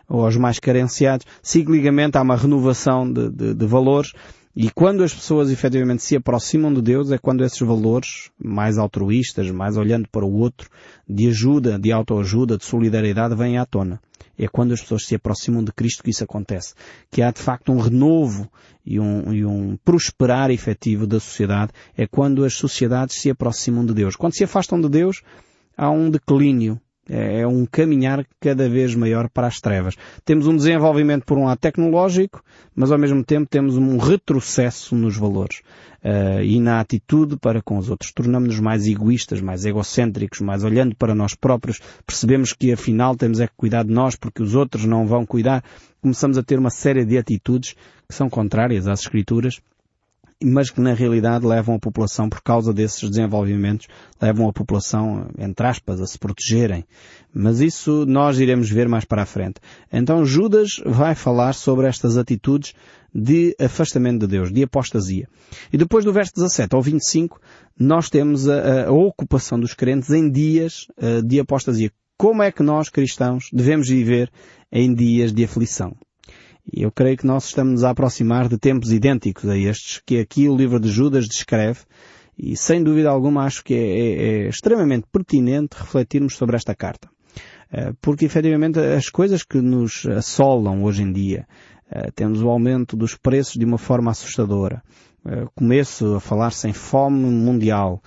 aos 0.08 0.37
mais 0.37 0.61
carenciados, 0.61 1.26
ciclicamente 1.42 2.16
há 2.16 2.23
uma 2.23 2.37
renovação 2.37 3.12
de, 3.12 3.30
de, 3.30 3.54
de 3.54 3.66
valores 3.66 4.12
E 4.56 4.70
quando 4.70 5.02
as 5.02 5.12
pessoas 5.12 5.50
efetivamente 5.50 6.04
se 6.04 6.14
aproximam 6.14 6.73
de 6.73 6.80
Deus 6.80 7.11
é 7.11 7.18
quando 7.18 7.42
esses 7.44 7.58
valores 7.58 8.30
mais 8.38 8.78
altruístas, 8.78 9.50
mais 9.50 9.76
olhando 9.76 10.08
para 10.08 10.25
o 10.25 10.32
outro, 10.32 10.70
de 11.08 11.26
ajuda, 11.26 11.76
de 11.76 11.90
autoajuda, 11.90 12.56
de 12.56 12.64
solidariedade, 12.64 13.34
vêm 13.34 13.58
à 13.58 13.66
tona. 13.66 14.00
É 14.38 14.46
quando 14.46 14.73
as 14.73 14.80
pessoas 14.80 15.06
se 15.06 15.14
aproximam 15.16 15.62
de 15.64 15.73
Cristo 15.73 16.04
que 16.04 16.11
isso 16.11 16.23
acontece. 16.23 16.75
Que 17.11 17.20
há 17.20 17.32
de 17.32 17.40
facto 17.40 17.73
um 17.73 17.80
renovo 17.80 18.49
e 18.87 19.00
um, 19.00 19.32
e 19.32 19.44
um 19.44 19.76
prosperar 19.84 20.52
efetivo 20.52 21.04
da 21.04 21.18
sociedade. 21.18 21.73
É 21.96 22.06
quando 22.06 22.44
as 22.44 22.54
sociedades 22.54 23.16
se 23.16 23.30
aproximam 23.30 23.84
de 23.84 23.92
Deus. 23.92 24.14
Quando 24.14 24.37
se 24.37 24.44
afastam 24.44 24.80
de 24.80 24.88
Deus, 24.88 25.23
há 25.76 25.90
um 25.90 26.08
declínio 26.08 26.80
é, 27.08 27.40
é 27.40 27.46
um 27.46 27.66
caminhar 27.66 28.25
cada 28.40 28.68
vez 28.68 28.94
maior 28.94 29.28
para 29.28 29.46
as 29.46 29.61
trevas. 29.61 29.96
Temos 30.25 30.46
um 30.46 30.56
desenvolvimento, 30.56 31.25
por 31.25 31.38
um 31.38 31.44
lado, 31.44 31.58
tecnológico, 31.58 32.42
mas 32.75 32.90
ao 32.90 32.99
mesmo 32.99 33.23
tempo 33.23 33.49
temos 33.49 33.76
um 33.76 33.99
retrocesso 33.99 34.94
nos 34.94 35.16
valores 35.16 35.61
uh, 36.02 36.42
e 36.42 36.58
na 36.61 36.80
atitude 36.80 37.37
para 37.37 37.62
com 37.62 37.78
os 37.78 37.90
outros. 37.90 38.12
Tornamos-nos 38.12 38.61
mais 38.61 38.87
egoístas, 38.87 39.40
mais 39.40 39.64
egocêntricos, 39.64 40.40
mais 40.40 40.64
olhando 40.64 40.94
para 40.96 41.14
nós 41.14 41.34
próprios. 41.34 41.80
Percebemos 42.06 42.52
que 42.52 42.73
afinal 42.73 43.14
temos 43.16 43.40
é 43.40 43.46
que 43.46 43.54
cuidar 43.56 43.84
de 43.84 43.92
nós 43.92 44.16
porque 44.16 44.42
os 44.42 44.54
outros 44.54 44.84
não 44.84 45.06
vão 45.06 45.26
cuidar. 45.26 45.62
Começamos 46.00 46.38
a 46.38 46.42
ter 46.42 46.58
uma 46.58 46.70
série 46.70 47.04
de 47.04 47.16
atitudes 47.18 47.75
que 48.08 48.14
são 48.14 48.28
contrárias 48.28 48.87
às 48.87 49.00
Escrituras 49.00 49.61
mas 50.44 50.70
que 50.70 50.80
na 50.80 50.92
realidade 50.92 51.46
levam 51.46 51.76
a 51.76 51.78
população, 51.78 52.28
por 52.28 52.42
causa 52.42 52.72
desses 52.72 53.08
desenvolvimentos, 53.08 53.88
levam 54.20 54.48
a 54.48 54.52
população, 54.52 55.28
entre 55.38 55.66
aspas, 55.66 56.00
a 56.00 56.06
se 56.06 56.18
protegerem. 56.18 56.84
Mas 57.32 57.60
isso 57.60 58.04
nós 58.06 58.38
iremos 58.38 58.70
ver 58.70 58.88
mais 58.88 59.04
para 59.04 59.22
a 59.22 59.26
frente. 59.26 59.60
Então 59.92 60.24
Judas 60.24 60.80
vai 60.84 61.14
falar 61.14 61.54
sobre 61.54 61.86
estas 61.86 62.16
atitudes 62.16 62.74
de 63.14 63.54
afastamento 63.60 64.20
de 64.20 64.26
Deus, 64.26 64.52
de 64.52 64.62
apostasia. 64.62 65.28
E 65.72 65.78
depois 65.78 66.04
do 66.04 66.12
verso 66.12 66.32
17 66.34 66.74
ao 66.74 66.82
25, 66.82 67.40
nós 67.78 68.10
temos 68.10 68.48
a, 68.48 68.86
a 68.86 68.92
ocupação 68.92 69.58
dos 69.58 69.72
crentes 69.72 70.10
em 70.10 70.30
dias 70.30 70.86
uh, 70.98 71.22
de 71.22 71.38
apostasia. 71.38 71.90
Como 72.16 72.42
é 72.42 72.50
que 72.50 72.62
nós, 72.62 72.88
cristãos, 72.88 73.48
devemos 73.52 73.88
viver 73.88 74.30
em 74.70 74.94
dias 74.94 75.32
de 75.32 75.44
aflição? 75.44 75.96
Eu 76.73 76.90
creio 76.90 77.16
que 77.16 77.26
nós 77.26 77.47
estamos 77.47 77.85
a 77.85 77.90
aproximar 77.90 78.49
de 78.49 78.59
tempos 78.59 78.92
idênticos 78.92 79.49
a 79.49 79.56
estes 79.56 80.00
que 80.04 80.18
aqui 80.18 80.49
o 80.49 80.56
livro 80.56 80.80
de 80.80 80.88
Judas 80.88 81.26
descreve 81.26 81.80
e 82.38 82.56
sem 82.56 82.83
dúvida 82.83 83.11
alguma 83.11 83.44
acho 83.44 83.62
que 83.62 83.75
é, 83.75 83.78
é, 83.78 84.44
é 84.47 84.49
extremamente 84.49 85.06
pertinente 85.12 85.76
refletirmos 85.76 86.37
sobre 86.37 86.56
esta 86.56 86.75
carta. 86.75 87.09
Eh, 87.73 87.92
porque 88.00 88.25
efetivamente 88.25 88.78
as 88.78 89.09
coisas 89.09 89.42
que 89.42 89.61
nos 89.61 90.06
assolam 90.06 90.85
hoje 90.85 91.02
em 91.02 91.12
dia, 91.12 91.47
eh, 91.90 92.11
temos 92.14 92.40
o 92.40 92.49
aumento 92.49 92.97
dos 92.97 93.16
preços 93.16 93.54
de 93.54 93.64
uma 93.64 93.78
forma 93.78 94.12
assustadora, 94.12 94.80
eh, 95.26 95.44
começo 95.56 96.14
a 96.14 96.21
falar-se 96.21 96.73
fome 96.73 97.25
mundial, 97.25 98.00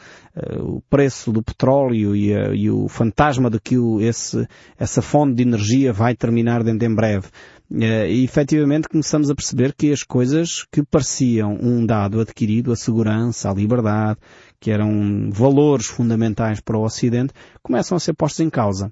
o 0.59 0.81
preço 0.87 1.31
do 1.31 1.41
petróleo 1.41 2.15
e, 2.15 2.31
e 2.31 2.69
o 2.69 2.87
fantasma 2.87 3.49
de 3.49 3.59
que 3.59 3.75
esse, 4.01 4.47
essa 4.77 5.01
fonte 5.01 5.33
de 5.33 5.41
energia 5.41 5.91
vai 5.91 6.15
terminar 6.15 6.63
dentro 6.63 6.87
em 6.87 6.93
breve. 6.93 7.27
Eh, 7.69 8.11
e 8.11 8.23
efetivamente 8.23 8.87
começamos 8.87 9.29
a 9.29 9.35
perceber 9.35 9.73
que 9.73 9.91
as 9.91 10.01
coisas 10.01 10.65
que 10.71 10.83
pareciam 10.83 11.57
um 11.61 11.85
dado 11.85 12.21
adquirido, 12.21 12.71
a 12.71 12.75
segurança, 12.75 13.49
a 13.49 13.53
liberdade, 13.53 14.19
que 14.59 14.71
eram 14.71 15.29
valores 15.31 15.87
fundamentais 15.87 16.61
para 16.61 16.77
o 16.77 16.83
Ocidente, 16.83 17.33
começam 17.61 17.95
a 17.95 17.99
ser 17.99 18.13
postos 18.13 18.39
em 18.39 18.49
causa. 18.49 18.91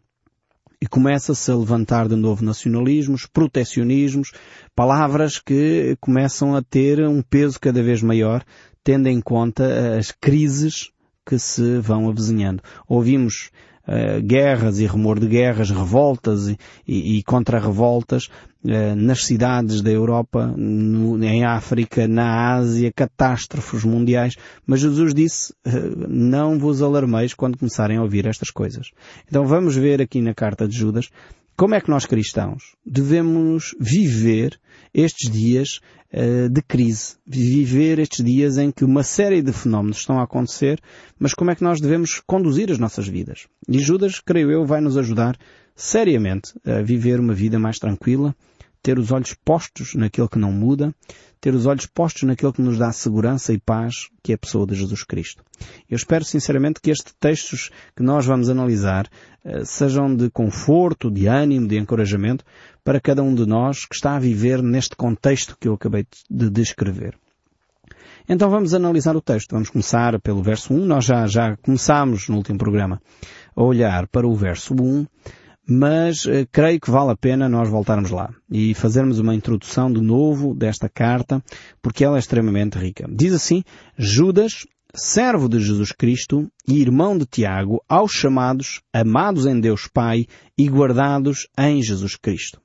E 0.82 0.88
começa-se 0.88 1.50
a 1.50 1.56
levantar 1.56 2.08
de 2.08 2.16
novo 2.16 2.44
nacionalismos, 2.44 3.26
protecionismos, 3.26 4.34
palavras 4.76 5.40
que 5.40 5.98
começam 6.02 6.54
a 6.54 6.62
ter 6.62 7.00
um 7.08 7.22
peso 7.22 7.60
cada 7.60 7.82
vez 7.82 8.02
maior, 8.02 8.44
tendo 8.84 9.08
em 9.08 9.22
conta 9.22 9.98
as 9.98 10.12
crises 10.12 10.92
que 11.26 11.40
se 11.40 11.80
vão 11.80 12.10
avizinhando. 12.10 12.62
Ouvimos 12.88 13.50
uh, 13.88 14.22
guerras 14.22 14.80
e 14.80 14.86
rumor 14.86 15.20
de 15.20 15.28
guerras, 15.28 15.70
revoltas 15.70 16.48
e, 16.48 16.58
e, 16.88 17.18
e 17.18 17.24
contra-revoltas 17.24 18.30
uh, 18.64 18.96
nas 18.96 19.26
cidades 19.26 19.82
da 19.82 19.92
Europa, 19.92 20.48
no, 20.58 21.24
em 21.24 21.44
África, 21.44 22.08
na 22.08 22.56
Ásia, 22.56 22.92
catástrofes 22.94 23.84
mundiais. 23.84 24.36
Mas 24.66 24.80
Jesus 24.80 25.14
disse, 25.14 25.54
uh, 25.66 26.08
não 26.08 26.58
vos 26.60 26.82
alarmeis 26.82 27.34
quando 27.34 27.58
começarem 27.58 27.98
a 27.98 28.02
ouvir 28.02 28.28
estas 28.28 28.50
coisas. 28.52 28.92
Então 29.28 29.46
vamos 29.46 29.76
ver 29.76 30.02
aqui 30.02 30.22
na 30.22 30.34
carta 30.34 30.68
de 30.68 30.78
Judas 30.78 31.10
como 31.58 31.76
é 31.76 31.82
que 31.82 31.90
nós 31.90 32.06
cristãos 32.06 32.76
devemos 32.86 33.76
viver 33.80 34.60
estes 34.94 35.30
dias 35.30 35.80
uh, 36.14 36.50
de 36.50 36.62
crise, 36.62 37.16
viver 37.26 38.00
estes 38.00 38.24
dias 38.24 38.58
em 38.58 38.72
que 38.72 38.84
uma 38.84 39.04
série 39.04 39.42
de 39.42 39.54
fenómenos 39.54 39.98
estão 39.98 40.20
a 40.20 40.24
acontecer, 40.24 40.80
mas 41.18 41.34
como 41.34 41.52
é 41.52 41.56
que 41.56 41.64
nós 41.64 41.80
devemos 41.80 42.22
conduzir 42.26 42.72
as 42.72 42.80
nossas 42.80 43.08
vidas? 43.08 43.48
E 43.70 43.80
Judas, 43.80 44.20
creio 44.20 44.52
eu, 44.52 44.66
vai 44.66 44.82
nos 44.82 44.98
ajudar 44.98 45.38
seriamente 45.76 46.54
a 46.66 46.82
viver 46.82 47.20
uma 47.20 47.34
vida 47.34 47.58
mais 47.58 47.78
tranquila, 47.78 48.36
ter 48.86 49.00
os 49.00 49.12
olhos 49.12 49.34
postos 49.34 49.96
naquilo 49.96 50.30
que 50.30 50.38
não 50.38 50.52
muda, 50.52 50.94
ter 51.42 51.56
os 51.56 51.66
olhos 51.66 51.88
postos 51.88 52.22
naquilo 52.22 52.54
que 52.54 52.62
nos 52.62 52.78
dá 52.78 52.92
segurança 52.92 53.52
e 53.52 53.58
paz, 53.58 54.10
que 54.22 54.32
é 54.32 54.36
a 54.36 54.38
pessoa 54.38 54.68
de 54.68 54.76
Jesus 54.76 55.02
Cristo. 55.02 55.44
Eu 55.90 55.96
espero 55.96 56.24
sinceramente 56.24 56.80
que 56.80 56.92
estes 56.92 57.12
textos 57.20 57.72
que 57.96 58.04
nós 58.04 58.28
vamos 58.28 58.48
analisar 58.48 59.08
uh, 59.44 59.66
sejam 59.66 60.16
de 60.16 60.30
conforto, 60.30 61.10
de 61.10 61.26
ânimo, 61.26 61.68
de 61.68 61.80
encorajamento 61.80 62.46
para 62.84 63.02
cada 63.02 63.24
um 63.24 63.34
de 63.34 63.48
nós 63.48 63.88
que 63.88 63.96
está 63.96 64.16
a 64.16 64.20
viver 64.20 64.62
neste 64.62 64.96
contexto 64.96 65.58
que 65.60 65.68
eu 65.68 65.74
acabei 65.74 66.06
de 66.30 66.52
descrever. 66.52 67.18
Então 68.30 68.52
vamos 68.52 68.76
analisar 68.76 69.16
o 69.16 69.22
texto. 69.22 69.54
Vamos 69.54 69.72
começar 69.72 70.20
pelo 70.20 70.44
verso 70.44 70.72
1. 70.72 70.86
Nós 70.86 71.06
já, 71.06 71.26
já 71.26 71.58
começámos 71.58 72.30
no 72.30 72.38
último 72.38 72.60
programa 72.60 73.02
a 73.56 73.64
olhar 73.64 74.06
para 74.06 74.28
o 74.28 74.36
verso 74.36 74.76
1 74.80 75.08
mas 75.68 76.26
uh, 76.26 76.48
creio 76.52 76.80
que 76.80 76.92
vale 76.92 77.12
a 77.12 77.18
pena 77.18 77.50
nós 77.50 77.70
voltarmos 77.70 78.12
lá 78.12 78.30
e 78.50 78.74
fazermos 78.74 79.20
uma 79.20 79.36
introdução 79.36 79.92
de 79.92 80.02
novo 80.02 80.54
desta 80.54 80.88
carta, 80.88 81.44
porque 81.82 82.04
ela 82.04 82.18
é 82.18 82.20
extremamente 82.20 82.78
rica. 82.78 83.08
Diz 83.10 83.34
assim, 83.34 83.64
Judas, 83.98 84.66
servo 84.94 85.50
de 85.50 85.60
Jesus 85.60 85.92
Cristo 85.92 86.50
e 86.68 86.80
irmão 86.80 87.18
de 87.18 87.26
Tiago, 87.26 87.84
aos 87.88 88.12
chamados, 88.12 88.82
amados 88.94 89.46
em 89.46 89.60
Deus 89.60 89.88
Pai 89.92 90.26
e 90.58 90.68
guardados 90.70 91.48
em 91.58 91.82
Jesus 91.82 92.16
Cristo. 92.16 92.62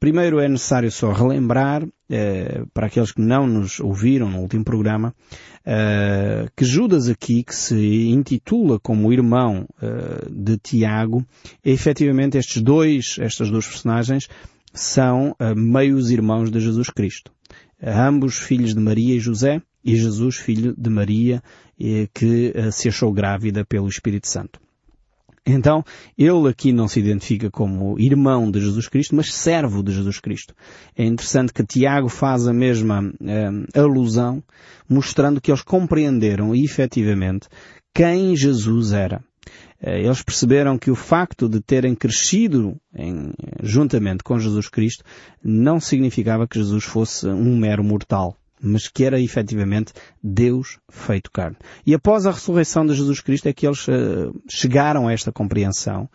Primeiro 0.00 0.40
é 0.40 0.48
necessário 0.48 0.90
só 0.90 1.12
relembrar, 1.12 1.86
eh, 2.08 2.64
para 2.72 2.86
aqueles 2.86 3.12
que 3.12 3.20
não 3.20 3.46
nos 3.46 3.80
ouviram 3.80 4.30
no 4.30 4.38
último 4.38 4.64
programa, 4.64 5.14
eh, 5.62 6.48
que 6.56 6.64
Judas 6.64 7.06
aqui, 7.06 7.44
que 7.44 7.54
se 7.54 8.08
intitula 8.08 8.80
como 8.80 9.12
irmão 9.12 9.68
eh, 9.82 10.26
de 10.30 10.56
Tiago, 10.56 11.22
é 11.62 11.70
efetivamente 11.70 12.38
estes 12.38 12.62
dois, 12.62 13.16
estas 13.20 13.50
duas 13.50 13.66
personagens, 13.66 14.26
são 14.72 15.36
meios 15.56 16.10
irmãos 16.10 16.50
de 16.50 16.60
Jesus 16.60 16.88
Cristo. 16.88 17.30
Ambos 17.82 18.38
filhos 18.38 18.72
de 18.72 18.80
Maria 18.80 19.16
e 19.16 19.20
José, 19.20 19.60
e 19.84 19.96
Jesus 19.96 20.36
filho 20.36 20.74
de 20.78 20.88
Maria, 20.88 21.42
que 22.14 22.54
se 22.70 22.88
achou 22.88 23.12
grávida 23.12 23.64
pelo 23.64 23.88
Espírito 23.88 24.28
Santo. 24.28 24.60
Então, 25.50 25.84
ele 26.16 26.48
aqui 26.48 26.72
não 26.72 26.86
se 26.86 27.00
identifica 27.00 27.50
como 27.50 27.98
irmão 27.98 28.50
de 28.50 28.60
Jesus 28.60 28.88
Cristo, 28.88 29.14
mas 29.14 29.32
servo 29.32 29.82
de 29.82 29.92
Jesus 29.92 30.20
Cristo. 30.20 30.54
É 30.96 31.04
interessante 31.04 31.52
que 31.52 31.64
Tiago 31.64 32.08
faz 32.08 32.46
a 32.46 32.52
mesma 32.52 33.12
eh, 33.22 33.80
alusão, 33.80 34.42
mostrando 34.88 35.40
que 35.40 35.50
eles 35.50 35.62
compreenderam 35.62 36.54
efetivamente 36.54 37.48
quem 37.94 38.36
Jesus 38.36 38.92
era. 38.92 39.22
Eh, 39.82 40.04
eles 40.04 40.22
perceberam 40.22 40.78
que 40.78 40.90
o 40.90 40.94
facto 40.94 41.48
de 41.48 41.60
terem 41.60 41.94
crescido 41.94 42.76
em, 42.94 43.32
juntamente 43.62 44.22
com 44.22 44.38
Jesus 44.38 44.68
Cristo 44.68 45.04
não 45.42 45.80
significava 45.80 46.46
que 46.46 46.58
Jesus 46.58 46.84
fosse 46.84 47.26
um 47.26 47.56
mero 47.56 47.82
mortal 47.82 48.36
mas 48.62 48.88
que 48.88 49.04
era 49.04 49.20
efetivamente 49.20 49.92
Deus 50.22 50.78
feito 50.88 51.30
carne. 51.30 51.56
E 51.86 51.94
após 51.94 52.26
a 52.26 52.30
ressurreição 52.30 52.84
de 52.84 52.94
Jesus 52.94 53.20
Cristo 53.20 53.48
é 53.48 53.52
que 53.52 53.66
eles 53.66 53.86
uh, 53.88 54.34
chegaram 54.48 55.08
a 55.08 55.12
esta 55.12 55.32
compreensão, 55.32 56.08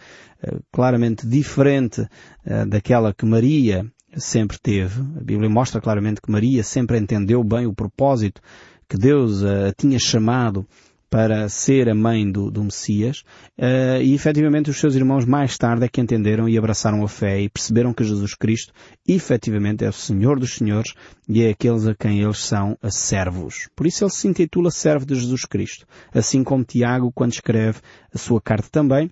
uh, 0.43 0.61
claramente 0.71 1.27
diferente 1.27 2.01
uh, 2.01 2.65
daquela 2.67 3.13
que 3.13 3.25
Maria 3.25 3.85
sempre 4.15 4.57
teve. 4.59 5.01
A 5.17 5.23
Bíblia 5.23 5.49
mostra 5.49 5.81
claramente 5.81 6.21
que 6.21 6.31
Maria 6.31 6.63
sempre 6.63 6.97
entendeu 6.97 7.43
bem 7.43 7.65
o 7.65 7.73
propósito 7.73 8.41
que 8.87 8.97
Deus 8.97 9.43
a 9.43 9.73
tinha 9.75 9.97
chamado 9.99 10.65
para 11.09 11.47
ser 11.49 11.89
a 11.89 11.95
mãe 11.95 12.29
do, 12.29 12.51
do 12.51 12.63
Messias, 12.63 13.23
uh, 13.57 14.01
e 14.01 14.13
efetivamente 14.13 14.69
os 14.69 14.77
seus 14.77 14.95
irmãos 14.95 15.25
mais 15.25 15.57
tarde 15.57 15.85
é 15.85 15.87
que 15.87 16.01
entenderam 16.01 16.49
e 16.49 16.57
abraçaram 16.57 17.03
a 17.03 17.07
fé 17.07 17.41
e 17.41 17.49
perceberam 17.49 17.93
que 17.93 18.03
Jesus 18.03 18.33
Cristo 18.33 18.73
efetivamente 19.07 19.85
é 19.85 19.89
o 19.89 19.93
Senhor 19.93 20.39
dos 20.39 20.55
Senhores 20.55 20.93
e 21.27 21.43
é 21.43 21.49
aqueles 21.49 21.87
a 21.87 21.95
quem 21.95 22.21
eles 22.21 22.39
são 22.39 22.77
servos. 22.89 23.69
Por 23.75 23.87
isso 23.87 24.03
ele 24.03 24.11
se 24.11 24.27
intitula 24.27 24.71
servo 24.71 25.05
de 25.05 25.15
Jesus 25.15 25.45
Cristo, 25.45 25.85
assim 26.13 26.43
como 26.43 26.63
Tiago 26.63 27.11
quando 27.13 27.33
escreve 27.33 27.79
a 28.13 28.17
sua 28.17 28.41
carta 28.41 28.67
também, 28.71 29.09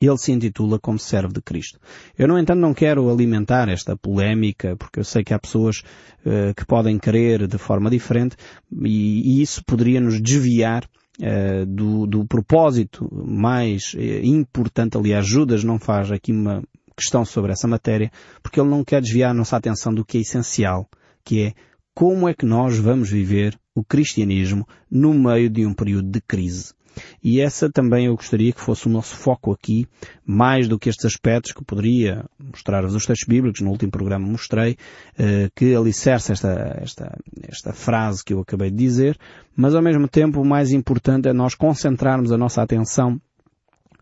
ele 0.00 0.18
se 0.18 0.32
intitula 0.32 0.78
como 0.78 0.98
servo 0.98 1.32
de 1.32 1.40
Cristo. 1.40 1.78
Eu, 2.18 2.28
no 2.28 2.38
entanto, 2.38 2.60
não 2.60 2.74
quero 2.74 3.10
alimentar 3.10 3.68
esta 3.68 3.96
polémica, 3.96 4.76
porque 4.76 5.00
eu 5.00 5.04
sei 5.04 5.24
que 5.24 5.32
há 5.32 5.38
pessoas 5.38 5.82
uh, 6.24 6.54
que 6.54 6.66
podem 6.66 6.98
querer 6.98 7.46
de 7.46 7.56
forma 7.56 7.88
diferente 7.88 8.36
e, 8.82 9.38
e 9.38 9.42
isso 9.42 9.64
poderia 9.64 10.00
nos 10.00 10.20
desviar 10.20 10.84
uh, 11.20 11.66
do, 11.66 12.06
do, 12.06 12.26
propósito 12.26 13.08
mais 13.26 13.94
uh, 13.94 14.00
importante. 14.22 14.98
Aliás, 14.98 15.26
Judas 15.26 15.64
não 15.64 15.78
faz 15.78 16.12
aqui 16.12 16.30
uma 16.30 16.62
questão 16.94 17.24
sobre 17.24 17.52
essa 17.52 17.68
matéria, 17.68 18.10
porque 18.42 18.60
ele 18.60 18.70
não 18.70 18.84
quer 18.84 19.00
desviar 19.00 19.30
a 19.30 19.34
nossa 19.34 19.56
atenção 19.56 19.94
do 19.94 20.04
que 20.04 20.18
é 20.18 20.20
essencial, 20.20 20.88
que 21.24 21.42
é 21.42 21.54
como 21.94 22.28
é 22.28 22.34
que 22.34 22.44
nós 22.44 22.78
vamos 22.78 23.10
viver 23.10 23.58
o 23.74 23.82
cristianismo 23.82 24.66
no 24.90 25.14
meio 25.14 25.48
de 25.48 25.66
um 25.66 25.72
período 25.72 26.10
de 26.10 26.20
crise. 26.20 26.75
E 27.22 27.40
essa 27.40 27.70
também 27.70 28.06
eu 28.06 28.16
gostaria 28.16 28.52
que 28.52 28.60
fosse 28.60 28.86
o 28.86 28.90
nosso 28.90 29.16
foco 29.16 29.52
aqui, 29.52 29.86
mais 30.24 30.68
do 30.68 30.78
que 30.78 30.88
estes 30.88 31.04
aspectos 31.06 31.52
que 31.52 31.64
poderia 31.64 32.24
mostrar-vos 32.38 32.94
os 32.94 33.06
textos 33.06 33.28
bíblicos, 33.28 33.60
no 33.60 33.70
último 33.70 33.90
programa 33.90 34.26
mostrei, 34.26 34.76
eh, 35.18 35.48
que 35.54 35.74
alicerce 35.74 36.32
esta, 36.32 36.78
esta, 36.82 37.18
esta 37.48 37.72
frase 37.72 38.24
que 38.24 38.32
eu 38.32 38.40
acabei 38.40 38.70
de 38.70 38.76
dizer, 38.76 39.18
mas 39.54 39.74
ao 39.74 39.82
mesmo 39.82 40.08
tempo 40.08 40.40
o 40.40 40.44
mais 40.44 40.72
importante 40.72 41.28
é 41.28 41.32
nós 41.32 41.54
concentrarmos 41.54 42.32
a 42.32 42.38
nossa 42.38 42.62
atenção 42.62 43.20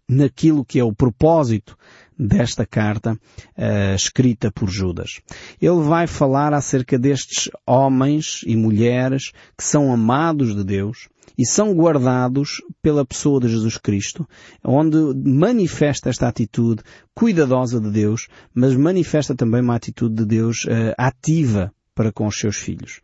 naquilo 0.09 0.65
que 0.65 0.79
é 0.79 0.85
o 0.85 0.93
propósito 0.93 1.77
desta 2.19 2.65
carta 2.65 3.13
uh, 3.13 3.95
escrita 3.95 4.51
por 4.51 4.69
Judas. 4.71 5.21
Ele 5.61 5.83
vai 5.83 6.07
falar 6.07 6.53
acerca 6.53 6.99
destes 6.99 7.51
homens 7.67 8.43
e 8.47 8.57
mulheres 8.57 9.33
que 9.57 9.65
são 9.65 9.93
amados 9.93 10.55
de 10.55 10.63
Deus, 10.63 11.09
e 11.37 11.47
são 11.47 11.75
guardados 11.75 12.63
pela 12.81 13.05
pessoa 13.05 13.41
de 13.41 13.49
Jesus 13.49 13.77
Cristo, 13.77 14.27
onde 14.63 14.97
manifesta 15.29 16.09
esta 16.09 16.29
atitude 16.29 16.83
cuidadosa 17.15 17.81
de 17.81 17.91
Deus, 17.91 18.29
mas 18.55 18.77
manifesta 18.77 19.35
também 19.35 19.61
uma 19.61 19.75
atitude 19.75 20.15
de 20.15 20.25
Deus 20.25 20.65
uh, 20.65 20.95
ativa 20.97 21.73
para 21.95 22.13
com 22.13 22.27
os 22.27 22.39
seus 22.39 22.57
filhos. 22.57 23.01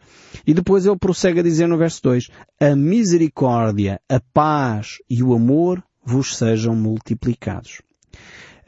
E 0.46 0.52
depois 0.52 0.84
ele 0.84 0.98
prossegue 0.98 1.40
a 1.40 1.44
dizer 1.44 1.66
no 1.68 1.78
verso 1.78 2.02
2, 2.02 2.28
a 2.60 2.74
misericórdia, 2.74 4.00
a 4.08 4.20
paz 4.32 4.96
e 5.08 5.22
o 5.22 5.32
amor 5.32 5.82
vos 6.04 6.36
sejam 6.36 6.74
multiplicados. 6.74 7.82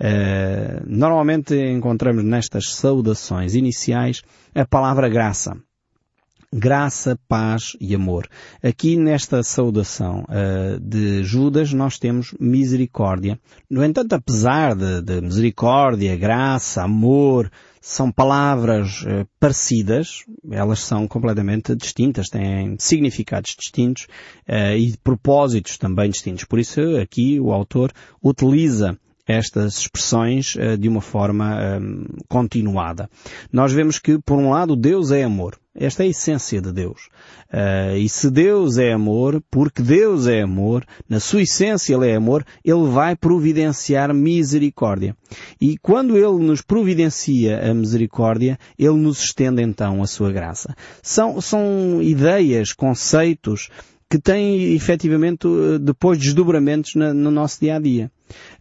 Uh, 0.00 0.82
normalmente 0.86 1.54
encontramos 1.54 2.24
nestas 2.24 2.74
saudações 2.74 3.54
iniciais 3.54 4.22
a 4.54 4.66
palavra 4.66 5.08
graça 5.08 5.56
graça, 6.52 7.18
paz 7.26 7.76
e 7.80 7.94
amor. 7.94 8.28
Aqui 8.62 8.96
nesta 8.96 9.42
saudação 9.42 10.24
uh, 10.28 10.78
de 10.78 11.24
Judas 11.24 11.72
nós 11.72 11.98
temos 11.98 12.34
misericórdia. 12.38 13.38
No 13.70 13.82
entanto, 13.82 14.12
apesar 14.12 14.74
de, 14.74 15.00
de 15.00 15.20
misericórdia, 15.22 16.14
graça, 16.14 16.82
amor, 16.82 17.50
são 17.80 18.12
palavras 18.12 19.02
uh, 19.02 19.26
parecidas, 19.40 20.24
elas 20.50 20.80
são 20.80 21.08
completamente 21.08 21.74
distintas, 21.74 22.28
têm 22.28 22.76
significados 22.78 23.56
distintos 23.58 24.06
uh, 24.48 24.76
e 24.76 24.94
propósitos 25.02 25.78
também 25.78 26.10
distintos. 26.10 26.44
Por 26.44 26.58
isso 26.58 26.80
aqui 27.00 27.40
o 27.40 27.50
autor 27.50 27.92
utiliza 28.22 28.98
estas 29.26 29.78
expressões 29.78 30.54
uh, 30.56 30.76
de 30.76 30.88
uma 30.88 31.00
forma 31.00 31.56
uh, 31.56 32.24
continuada. 32.28 33.08
Nós 33.52 33.72
vemos 33.72 33.98
que, 33.98 34.18
por 34.18 34.38
um 34.38 34.50
lado, 34.50 34.76
Deus 34.76 35.10
é 35.10 35.22
amor. 35.22 35.58
Esta 35.74 36.02
é 36.02 36.06
a 36.06 36.10
essência 36.10 36.60
de 36.60 36.70
Deus. 36.70 37.08
Uh, 37.50 37.96
e 37.96 38.06
se 38.06 38.30
Deus 38.30 38.76
é 38.76 38.92
amor, 38.92 39.42
porque 39.50 39.80
Deus 39.80 40.26
é 40.26 40.42
amor, 40.42 40.84
na 41.08 41.18
sua 41.18 41.42
essência 41.42 41.94
Ele 41.94 42.10
é 42.10 42.14
amor, 42.14 42.44
Ele 42.62 42.88
vai 42.88 43.16
providenciar 43.16 44.12
misericórdia. 44.12 45.16
E 45.58 45.78
quando 45.78 46.16
Ele 46.16 46.44
nos 46.44 46.60
providencia 46.60 47.70
a 47.70 47.72
misericórdia, 47.72 48.58
Ele 48.78 48.98
nos 48.98 49.22
estende 49.22 49.62
então 49.62 50.02
a 50.02 50.06
sua 50.06 50.30
graça. 50.30 50.74
São, 51.02 51.40
são 51.40 52.02
ideias, 52.02 52.74
conceitos, 52.74 53.70
que 54.12 54.18
têm 54.18 54.74
efetivamente 54.74 55.48
depois 55.80 56.18
desdobramentos 56.18 56.94
na, 56.96 57.14
no 57.14 57.30
nosso 57.30 57.58
dia 57.58 57.76
a 57.76 57.78
dia. 57.78 58.10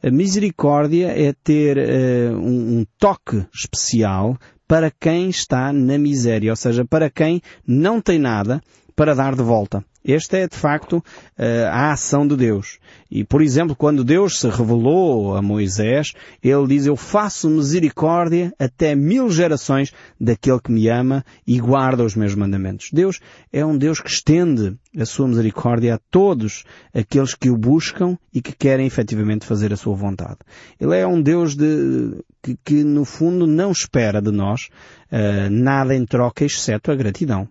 A 0.01 0.09
misericórdia 0.09 1.07
é 1.07 1.33
ter 1.43 1.77
uh, 1.77 2.37
um, 2.37 2.79
um 2.79 2.85
toque 2.97 3.45
especial 3.53 4.37
para 4.65 4.89
quem 4.89 5.29
está 5.29 5.73
na 5.73 5.97
miséria, 5.97 6.53
ou 6.53 6.55
seja, 6.55 6.85
para 6.85 7.09
quem 7.09 7.41
não 7.67 7.99
tem 7.99 8.17
nada 8.17 8.61
para 9.01 9.15
dar 9.15 9.35
de 9.35 9.41
volta. 9.41 9.83
Esta 10.05 10.37
é, 10.37 10.47
de 10.47 10.55
facto, 10.55 11.03
eh, 11.35 11.67
a 11.71 11.91
ação 11.91 12.27
de 12.27 12.35
Deus. 12.35 12.77
E, 13.09 13.23
por 13.23 13.41
exemplo, 13.41 13.75
quando 13.75 14.03
Deus 14.03 14.39
se 14.39 14.47
revelou 14.47 15.35
a 15.35 15.41
Moisés, 15.41 16.13
ele 16.43 16.67
diz, 16.67 16.85
eu 16.85 16.95
faço 16.95 17.49
misericórdia 17.49 18.53
até 18.59 18.93
mil 18.93 19.31
gerações 19.31 19.91
daquele 20.19 20.59
que 20.59 20.71
me 20.71 20.87
ama 20.87 21.25
e 21.47 21.59
guarda 21.59 22.03
os 22.03 22.15
meus 22.15 22.35
mandamentos. 22.35 22.89
Deus 22.93 23.19
é 23.51 23.65
um 23.65 23.75
Deus 23.75 23.99
que 23.99 24.09
estende 24.11 24.77
a 24.95 25.03
sua 25.03 25.27
misericórdia 25.27 25.95
a 25.95 25.99
todos 26.11 26.63
aqueles 26.93 27.33
que 27.33 27.49
o 27.49 27.57
buscam 27.57 28.19
e 28.31 28.39
que 28.39 28.55
querem 28.55 28.85
efetivamente 28.85 29.47
fazer 29.47 29.73
a 29.73 29.77
sua 29.77 29.95
vontade. 29.95 30.37
Ele 30.79 30.95
é 30.95 31.07
um 31.07 31.19
Deus 31.19 31.55
de, 31.55 32.23
que, 32.39 32.55
que 32.63 32.83
no 32.83 33.03
fundo 33.03 33.47
não 33.47 33.71
espera 33.71 34.21
de 34.21 34.29
nós 34.29 34.69
uh, 35.11 35.49
nada 35.49 35.95
em 35.95 36.05
troca 36.05 36.45
exceto 36.45 36.91
a 36.91 36.95
gratidão. 36.95 37.49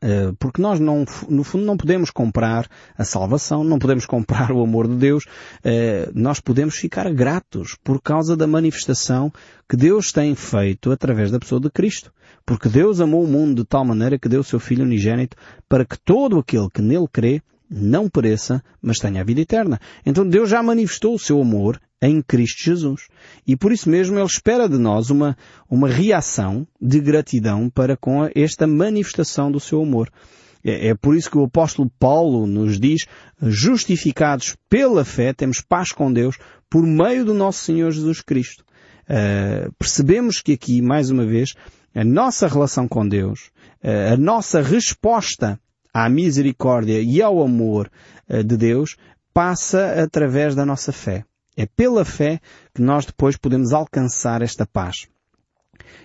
Eh, 0.00 0.32
porque 0.38 0.62
nós 0.62 0.78
não, 0.78 1.04
no 1.28 1.42
fundo 1.42 1.64
não 1.64 1.76
podemos 1.76 2.10
comprar 2.10 2.68
a 2.96 3.04
salvação, 3.04 3.64
não 3.64 3.78
podemos 3.78 4.06
comprar 4.06 4.52
o 4.52 4.62
amor 4.62 4.86
de 4.86 4.94
Deus, 4.94 5.24
eh, 5.64 6.10
nós 6.14 6.40
podemos 6.40 6.76
ficar 6.76 7.12
gratos 7.12 7.76
por 7.82 8.00
causa 8.00 8.36
da 8.36 8.46
manifestação 8.46 9.32
que 9.68 9.76
Deus 9.76 10.12
tem 10.12 10.34
feito 10.34 10.90
através 10.90 11.30
da 11.30 11.38
pessoa 11.38 11.60
de 11.60 11.70
Cristo. 11.70 12.12
Porque 12.46 12.68
Deus 12.68 13.00
amou 13.00 13.24
o 13.24 13.28
mundo 13.28 13.62
de 13.62 13.68
tal 13.68 13.84
maneira 13.84 14.18
que 14.18 14.28
deu 14.28 14.40
o 14.40 14.44
seu 14.44 14.58
Filho 14.58 14.84
unigênito 14.84 15.36
para 15.68 15.84
que 15.84 15.98
todo 15.98 16.38
aquele 16.38 16.68
que 16.70 16.80
nele 16.80 17.06
crê 17.12 17.42
não 17.70 18.08
pereça, 18.08 18.62
mas 18.80 18.98
tenha 18.98 19.20
a 19.20 19.24
vida 19.24 19.42
eterna. 19.42 19.78
Então 20.06 20.26
Deus 20.26 20.48
já 20.48 20.62
manifestou 20.62 21.14
o 21.14 21.18
seu 21.18 21.40
amor 21.40 21.78
em 22.00 22.22
Cristo 22.22 22.62
Jesus. 22.62 23.08
E 23.46 23.56
por 23.56 23.72
isso 23.72 23.88
mesmo 23.88 24.18
Ele 24.18 24.26
espera 24.26 24.68
de 24.68 24.78
nós 24.78 25.10
uma, 25.10 25.36
uma 25.68 25.88
reação 25.88 26.66
de 26.80 27.00
gratidão 27.00 27.68
para 27.68 27.96
com 27.96 28.28
esta 28.34 28.66
manifestação 28.66 29.50
do 29.50 29.60
seu 29.60 29.82
amor. 29.82 30.10
É, 30.64 30.88
é, 30.88 30.94
por 30.94 31.16
isso 31.16 31.30
que 31.30 31.38
o 31.38 31.44
apóstolo 31.44 31.90
Paulo 31.98 32.46
nos 32.46 32.78
diz, 32.78 33.06
justificados 33.42 34.56
pela 34.68 35.04
fé, 35.04 35.32
temos 35.32 35.60
paz 35.60 35.92
com 35.92 36.12
Deus 36.12 36.36
por 36.68 36.84
meio 36.84 37.24
do 37.24 37.34
nosso 37.34 37.64
Senhor 37.64 37.90
Jesus 37.90 38.20
Cristo. 38.20 38.64
Uh, 39.08 39.72
percebemos 39.78 40.42
que 40.42 40.52
aqui, 40.52 40.82
mais 40.82 41.10
uma 41.10 41.24
vez, 41.24 41.54
a 41.94 42.04
nossa 42.04 42.46
relação 42.46 42.86
com 42.86 43.08
Deus, 43.08 43.50
uh, 43.82 44.12
a 44.12 44.16
nossa 44.18 44.60
resposta 44.60 45.58
à 45.94 46.10
misericórdia 46.10 47.00
e 47.00 47.22
ao 47.22 47.42
amor 47.42 47.90
uh, 48.28 48.44
de 48.44 48.56
Deus 48.56 48.96
passa 49.32 50.02
através 50.02 50.54
da 50.54 50.66
nossa 50.66 50.92
fé. 50.92 51.24
É 51.60 51.66
pela 51.66 52.04
fé 52.04 52.40
que 52.72 52.80
nós 52.80 53.04
depois 53.04 53.36
podemos 53.36 53.72
alcançar 53.72 54.42
esta 54.42 54.64
paz. 54.64 55.08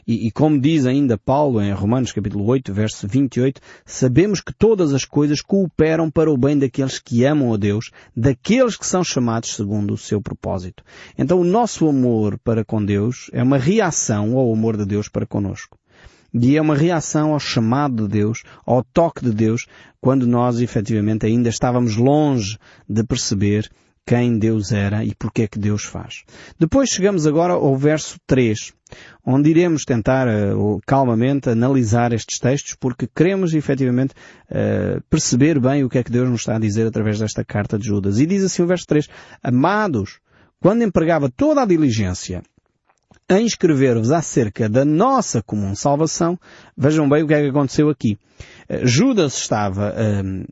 E, 0.07 0.25
e, 0.25 0.31
como 0.31 0.59
diz 0.59 0.87
ainda 0.87 1.15
Paulo 1.15 1.61
em 1.61 1.71
Romanos 1.71 2.11
capítulo 2.11 2.43
8, 2.45 2.73
verso 2.73 3.07
28, 3.07 3.61
sabemos 3.85 4.41
que 4.41 4.51
todas 4.51 4.95
as 4.95 5.05
coisas 5.05 5.41
cooperam 5.41 6.09
para 6.09 6.31
o 6.31 6.35
bem 6.35 6.57
daqueles 6.57 6.97
que 6.97 7.23
amam 7.23 7.53
a 7.53 7.57
Deus, 7.57 7.91
daqueles 8.17 8.75
que 8.75 8.87
são 8.87 9.03
chamados 9.03 9.53
segundo 9.53 9.93
o 9.93 9.97
seu 9.97 10.19
propósito. 10.19 10.83
Então 11.15 11.39
o 11.39 11.45
nosso 11.45 11.87
amor 11.87 12.39
para 12.39 12.65
com 12.65 12.83
Deus 12.83 13.29
é 13.31 13.43
uma 13.43 13.59
reação 13.59 14.35
ao 14.35 14.51
amor 14.51 14.75
de 14.75 14.87
Deus 14.87 15.07
para 15.07 15.27
conosco. 15.27 15.77
E 16.33 16.57
é 16.57 16.61
uma 16.63 16.75
reação 16.75 17.31
ao 17.31 17.39
chamado 17.39 18.07
de 18.07 18.13
Deus, 18.13 18.41
ao 18.65 18.83
toque 18.83 19.23
de 19.23 19.31
Deus, 19.31 19.67
quando 20.01 20.25
nós 20.25 20.59
efetivamente 20.61 21.27
ainda 21.27 21.47
estávamos 21.47 21.95
longe 21.95 22.57
de 22.89 23.03
perceber 23.03 23.69
quem 24.05 24.37
Deus 24.37 24.71
era 24.71 25.03
e 25.03 25.13
porque 25.15 25.43
é 25.43 25.47
que 25.47 25.57
Deus 25.57 25.83
faz. 25.83 26.23
Depois 26.59 26.89
chegamos 26.89 27.25
agora 27.25 27.53
ao 27.53 27.75
verso 27.75 28.17
3, 28.27 28.73
onde 29.25 29.49
iremos 29.49 29.83
tentar 29.85 30.27
uh, 30.27 30.79
calmamente 30.85 31.49
analisar 31.49 32.11
estes 32.13 32.39
textos 32.39 32.75
porque 32.75 33.07
queremos 33.07 33.53
efetivamente 33.53 34.13
uh, 34.49 35.01
perceber 35.09 35.59
bem 35.59 35.83
o 35.83 35.89
que 35.89 35.97
é 35.97 36.03
que 36.03 36.11
Deus 36.11 36.29
nos 36.29 36.41
está 36.41 36.55
a 36.55 36.59
dizer 36.59 36.85
através 36.85 37.19
desta 37.19 37.43
carta 37.43 37.77
de 37.77 37.87
Judas. 37.87 38.19
E 38.19 38.25
diz 38.25 38.43
assim 38.43 38.61
o 38.61 38.67
verso 38.67 38.85
3, 38.87 39.07
Amados, 39.41 40.19
quando 40.59 40.83
empregava 40.83 41.29
toda 41.29 41.61
a 41.61 41.65
diligência 41.65 42.43
em 43.29 43.45
escrever-vos 43.45 44.11
acerca 44.11 44.67
da 44.67 44.83
nossa 44.83 45.41
comum 45.41 45.75
salvação, 45.75 46.37
vejam 46.77 47.07
bem 47.07 47.23
o 47.23 47.27
que 47.27 47.33
é 47.33 47.41
que 47.41 47.49
aconteceu 47.49 47.89
aqui. 47.89 48.17
Judas 48.83 49.35
estava, 49.37 49.93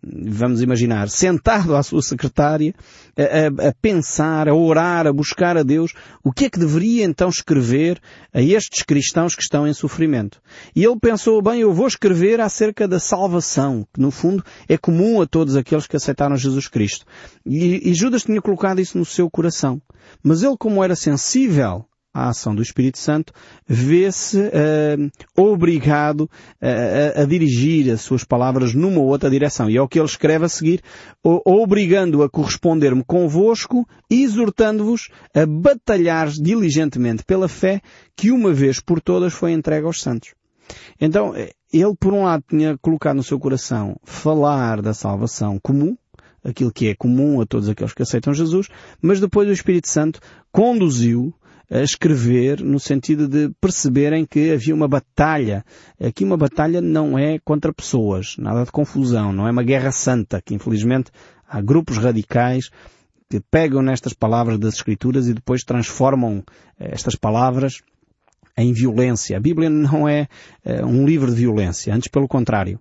vamos 0.03 0.61
imaginar, 0.61 1.09
sentado 1.09 1.75
à 1.75 1.83
sua 1.83 2.01
secretária, 2.01 2.73
a, 3.17 3.73
pensar, 3.81 4.47
a 4.47 4.55
orar, 4.55 5.07
a 5.07 5.13
buscar 5.13 5.57
a 5.57 5.63
Deus, 5.63 5.93
o 6.23 6.31
que 6.31 6.45
é 6.45 6.49
que 6.49 6.59
deveria 6.59 7.03
então 7.03 7.29
escrever 7.29 7.99
a 8.33 8.41
estes 8.41 8.83
cristãos 8.83 9.35
que 9.35 9.41
estão 9.41 9.67
em 9.67 9.73
sofrimento. 9.73 10.41
E 10.75 10.83
ele 10.83 10.99
pensou, 10.99 11.41
bem, 11.41 11.61
eu 11.61 11.73
vou 11.73 11.87
escrever 11.87 12.39
acerca 12.39 12.87
da 12.87 12.99
salvação, 12.99 13.85
que 13.93 14.01
no 14.01 14.11
fundo 14.11 14.43
é 14.67 14.77
comum 14.77 15.21
a 15.21 15.27
todos 15.27 15.55
aqueles 15.55 15.87
que 15.87 15.95
aceitaram 15.95 16.35
Jesus 16.35 16.67
Cristo. 16.67 17.05
E 17.45 17.93
Judas 17.93 18.23
tinha 18.23 18.41
colocado 18.41 18.79
isso 18.79 18.97
no 18.97 19.05
seu 19.05 19.29
coração. 19.29 19.81
Mas 20.23 20.43
ele, 20.43 20.55
como 20.57 20.83
era 20.83 20.95
sensível 20.95 21.85
à 22.13 22.29
ação 22.29 22.53
do 22.53 22.61
Espírito 22.61 22.97
Santo, 22.97 23.33
vê-se 23.67 24.37
uh, 24.37 25.11
obrigado 25.35 26.29
a, 26.61 27.21
a, 27.21 27.25
dirigir 27.25 27.91
as 27.91 28.01
suas 28.01 28.23
palavras 28.23 28.73
numa 28.73 28.99
ou 28.99 29.07
outra 29.07 29.29
direção. 29.29 29.69
E 29.69 29.77
é 29.77 29.81
o 29.81 29.87
que 29.87 29.99
ele 29.99 30.05
escreve 30.05 30.45
a 30.45 30.49
seguir, 30.49 30.81
obrigando 31.23 32.23
a 32.23 32.29
corresponder-me 32.29 33.03
convosco, 33.03 33.87
exortando-vos 34.09 35.09
a 35.33 35.45
batalhar 35.45 36.29
diligentemente 36.29 37.23
pela 37.23 37.47
fé 37.47 37.81
que 38.15 38.31
uma 38.31 38.53
vez 38.53 38.79
por 38.79 39.01
todas 39.01 39.33
foi 39.33 39.51
entregue 39.51 39.85
aos 39.85 40.01
santos. 40.01 40.33
Então, 40.99 41.33
ele 41.35 41.95
por 41.99 42.13
um 42.13 42.23
lado 42.23 42.43
tinha 42.49 42.77
colocado 42.77 43.17
no 43.17 43.23
seu 43.23 43.39
coração 43.39 43.97
falar 44.03 44.81
da 44.81 44.93
salvação 44.93 45.59
comum, 45.59 45.97
aquilo 46.43 46.71
que 46.71 46.87
é 46.87 46.95
comum 46.95 47.41
a 47.41 47.45
todos 47.45 47.69
aqueles 47.69 47.93
que 47.93 48.01
aceitam 48.01 48.33
Jesus, 48.33 48.67
mas 49.01 49.19
depois 49.19 49.47
o 49.47 49.53
Espírito 49.53 49.87
Santo 49.87 50.19
conduziu 50.51 51.33
a 51.71 51.81
escrever 51.81 52.61
no 52.61 52.77
sentido 52.77 53.29
de 53.29 53.49
perceberem 53.61 54.25
que 54.25 54.51
havia 54.51 54.75
uma 54.75 54.89
batalha. 54.89 55.63
Aqui 56.03 56.25
uma 56.25 56.35
batalha 56.35 56.81
não 56.81 57.17
é 57.17 57.39
contra 57.39 57.73
pessoas, 57.73 58.35
nada 58.37 58.65
de 58.65 58.71
confusão, 58.71 59.31
não 59.31 59.47
é 59.47 59.51
uma 59.51 59.63
guerra 59.63 59.91
santa, 59.91 60.41
que 60.41 60.53
infelizmente 60.53 61.11
há 61.47 61.61
grupos 61.61 61.97
radicais 61.97 62.69
que 63.29 63.39
pegam 63.39 63.81
nestas 63.81 64.13
palavras 64.13 64.59
das 64.59 64.73
Escrituras 64.73 65.29
e 65.29 65.33
depois 65.33 65.63
transformam 65.63 66.43
eh, 66.77 66.89
estas 66.91 67.15
palavras 67.15 67.81
em 68.57 68.73
violência. 68.73 69.37
A 69.37 69.39
Bíblia 69.39 69.69
não 69.69 70.09
é 70.09 70.27
eh, 70.65 70.83
um 70.83 71.05
livro 71.05 71.29
de 71.29 71.37
violência, 71.37 71.95
antes 71.95 72.09
pelo 72.09 72.27
contrário. 72.27 72.77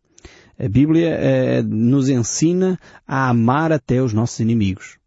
A 0.58 0.68
Bíblia 0.68 1.10
eh, 1.10 1.62
nos 1.62 2.08
ensina 2.08 2.76
a 3.06 3.28
amar 3.28 3.70
até 3.70 4.02
os 4.02 4.12
nossos 4.12 4.40
inimigos. 4.40 4.99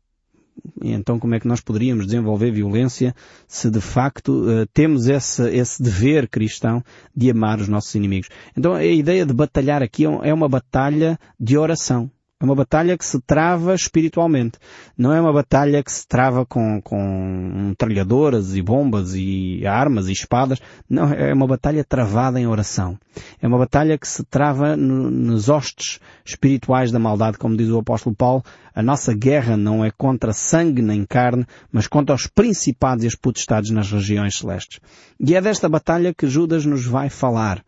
Então 0.82 1.20
como 1.20 1.36
é 1.36 1.40
que 1.40 1.48
nós 1.48 1.62
poderíamos 1.62 2.06
desenvolver 2.06 2.52
violência 2.52 3.16
se 3.48 3.70
de 3.70 3.82
facto 3.82 4.44
uh, 4.44 4.66
temos 4.74 5.08
esse, 5.08 5.50
esse 5.50 5.82
dever 5.82 6.28
cristão 6.28 6.84
de 7.16 7.30
amar 7.32 7.60
os 7.60 7.68
nossos 7.68 7.94
inimigos? 7.96 8.30
Então 8.56 8.74
a 8.74 8.84
ideia 8.84 9.26
de 9.26 9.34
batalhar 9.34 9.82
aqui 9.82 10.06
é, 10.06 10.30
é 10.30 10.34
uma 10.34 10.50
batalha 10.50 11.18
de 11.40 11.58
oração. 11.58 12.10
É 12.44 12.46
uma 12.46 12.56
batalha 12.56 12.98
que 12.98 13.06
se 13.06 13.22
trava 13.22 13.74
espiritualmente. 13.74 14.60
Não 14.98 15.14
é 15.14 15.22
uma 15.22 15.32
batalha 15.32 15.82
que 15.82 15.90
se 15.90 16.06
trava 16.06 16.46
com, 16.46 16.82
com 16.82 17.74
trilhadoras 17.78 18.54
e 18.54 18.62
bombas 18.62 19.14
e 19.16 19.66
armas 19.66 20.10
e 20.10 20.12
espadas. 20.12 20.60
Não, 20.90 21.14
é 21.14 21.34
uma 21.34 21.48
batalha 21.48 21.86
travada 21.86 22.38
em 22.42 22.46
oração. 22.46 23.00
É 23.42 23.48
uma 23.48 23.58
batalha 23.58 23.98
que 23.98 24.06
se 24.06 24.26
trava 24.26 24.76
no, 24.76 25.10
nos 25.10 25.48
hostes 25.48 26.02
espirituais 26.26 26.92
da 26.92 27.00
maldade, 27.00 27.38
como 27.38 27.56
diz 27.56 27.70
o 27.70 27.80
apóstolo 27.80 28.14
Paulo. 28.14 28.44
A 28.76 28.84
nossa 28.84 29.14
guerra 29.14 29.56
não 29.56 29.86
é 29.86 29.90
contra 29.90 30.34
sangue 30.34 30.82
nem 30.82 31.06
carne, 31.06 31.46
mas 31.72 31.88
contra 31.88 32.14
os 32.14 32.28
principados 32.28 33.06
e 33.06 33.08
as 33.08 33.16
potestades 33.16 33.72
nas 33.72 33.90
regiões 33.90 34.38
celestes. 34.38 34.82
E 35.18 35.34
é 35.34 35.40
desta 35.40 35.70
batalha 35.70 36.14
que 36.14 36.28
Judas 36.28 36.66
nos 36.66 36.86
vai 36.86 37.10
falar 37.10 37.64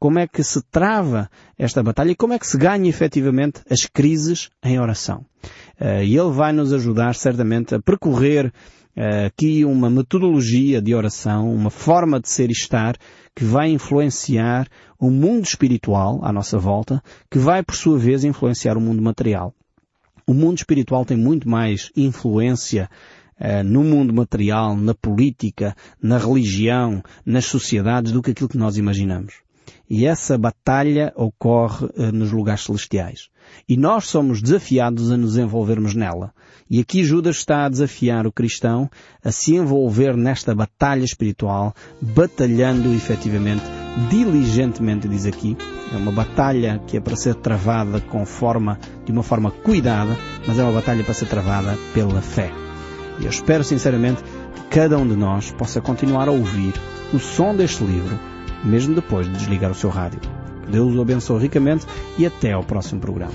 como 0.00 0.18
é 0.18 0.26
que 0.26 0.42
se 0.42 0.62
trava 0.62 1.30
esta 1.58 1.82
batalha 1.82 2.12
e 2.12 2.16
como 2.16 2.32
é 2.32 2.38
que 2.38 2.46
se 2.46 2.56
ganha 2.56 2.88
efetivamente 2.88 3.60
as 3.70 3.84
crises 3.84 4.48
em 4.64 4.80
oração. 4.80 5.26
Eh, 5.78 6.06
e 6.06 6.16
ele 6.16 6.32
vai 6.32 6.54
nos 6.54 6.72
ajudar 6.72 7.14
certamente 7.14 7.74
a 7.74 7.82
percorrer 7.82 8.50
eh, 8.96 9.26
aqui 9.26 9.62
uma 9.62 9.90
metodologia 9.90 10.80
de 10.80 10.94
oração, 10.94 11.52
uma 11.52 11.68
forma 11.68 12.18
de 12.18 12.30
ser 12.30 12.48
e 12.48 12.52
estar 12.52 12.96
que 13.36 13.44
vai 13.44 13.70
influenciar 13.70 14.66
o 14.98 15.10
mundo 15.10 15.44
espiritual 15.44 16.18
à 16.24 16.32
nossa 16.32 16.58
volta, 16.58 17.02
que 17.30 17.38
vai 17.38 17.62
por 17.62 17.74
sua 17.74 17.98
vez 17.98 18.24
influenciar 18.24 18.78
o 18.78 18.80
mundo 18.80 19.02
material. 19.02 19.54
O 20.26 20.32
mundo 20.32 20.56
espiritual 20.56 21.04
tem 21.04 21.16
muito 21.16 21.48
mais 21.48 21.90
influência 21.94 22.88
uh, 23.38 23.64
no 23.64 23.82
mundo 23.82 24.12
material, 24.12 24.76
na 24.76 24.94
política, 24.94 25.74
na 26.02 26.18
religião, 26.18 27.02
nas 27.24 27.46
sociedades 27.46 28.12
do 28.12 28.22
que 28.22 28.30
aquilo 28.30 28.48
que 28.48 28.58
nós 28.58 28.76
imaginamos. 28.76 29.34
E 29.88 30.06
essa 30.06 30.38
batalha 30.38 31.12
ocorre 31.16 31.86
uh, 31.86 32.12
nos 32.12 32.30
lugares 32.30 32.64
celestiais. 32.64 33.28
E 33.68 33.76
nós 33.76 34.06
somos 34.06 34.40
desafiados 34.40 35.10
a 35.10 35.16
nos 35.16 35.36
envolvermos 35.36 35.94
nela. 35.94 36.32
E 36.68 36.78
aqui 36.78 37.02
Judas 37.02 37.36
está 37.36 37.64
a 37.64 37.68
desafiar 37.68 38.26
o 38.26 38.32
cristão 38.32 38.88
a 39.24 39.32
se 39.32 39.56
envolver 39.56 40.16
nesta 40.16 40.54
batalha 40.54 41.04
espiritual, 41.04 41.74
batalhando 42.00 42.92
efetivamente, 42.94 43.64
diligentemente, 44.08 45.08
diz 45.08 45.26
aqui. 45.26 45.56
É 45.92 45.96
uma 45.96 46.12
batalha 46.12 46.80
que 46.86 46.96
é 46.96 47.00
para 47.00 47.16
ser 47.16 47.34
travada 47.34 48.00
com 48.00 48.24
forma, 48.24 48.78
de 49.04 49.10
uma 49.10 49.24
forma 49.24 49.50
cuidada, 49.50 50.16
mas 50.46 50.58
é 50.58 50.62
uma 50.62 50.72
batalha 50.72 51.02
para 51.02 51.14
ser 51.14 51.26
travada 51.26 51.76
pela 51.92 52.22
fé. 52.22 52.52
E 53.18 53.24
eu 53.24 53.30
espero 53.30 53.64
sinceramente 53.64 54.22
que 54.54 54.62
cada 54.70 54.96
um 54.96 55.06
de 55.06 55.16
nós 55.16 55.50
possa 55.50 55.80
continuar 55.80 56.28
a 56.28 56.32
ouvir 56.32 56.72
o 57.12 57.18
som 57.18 57.54
deste 57.54 57.82
livro 57.82 58.18
mesmo 58.64 58.94
depois 58.94 59.26
de 59.26 59.32
desligar 59.34 59.70
o 59.70 59.74
seu 59.74 59.90
rádio. 59.90 60.20
Deus 60.70 60.94
o 60.94 61.02
abençoe 61.02 61.42
ricamente 61.42 61.86
e 62.18 62.26
até 62.26 62.52
ao 62.52 62.62
próximo 62.62 63.00
programa. 63.00 63.32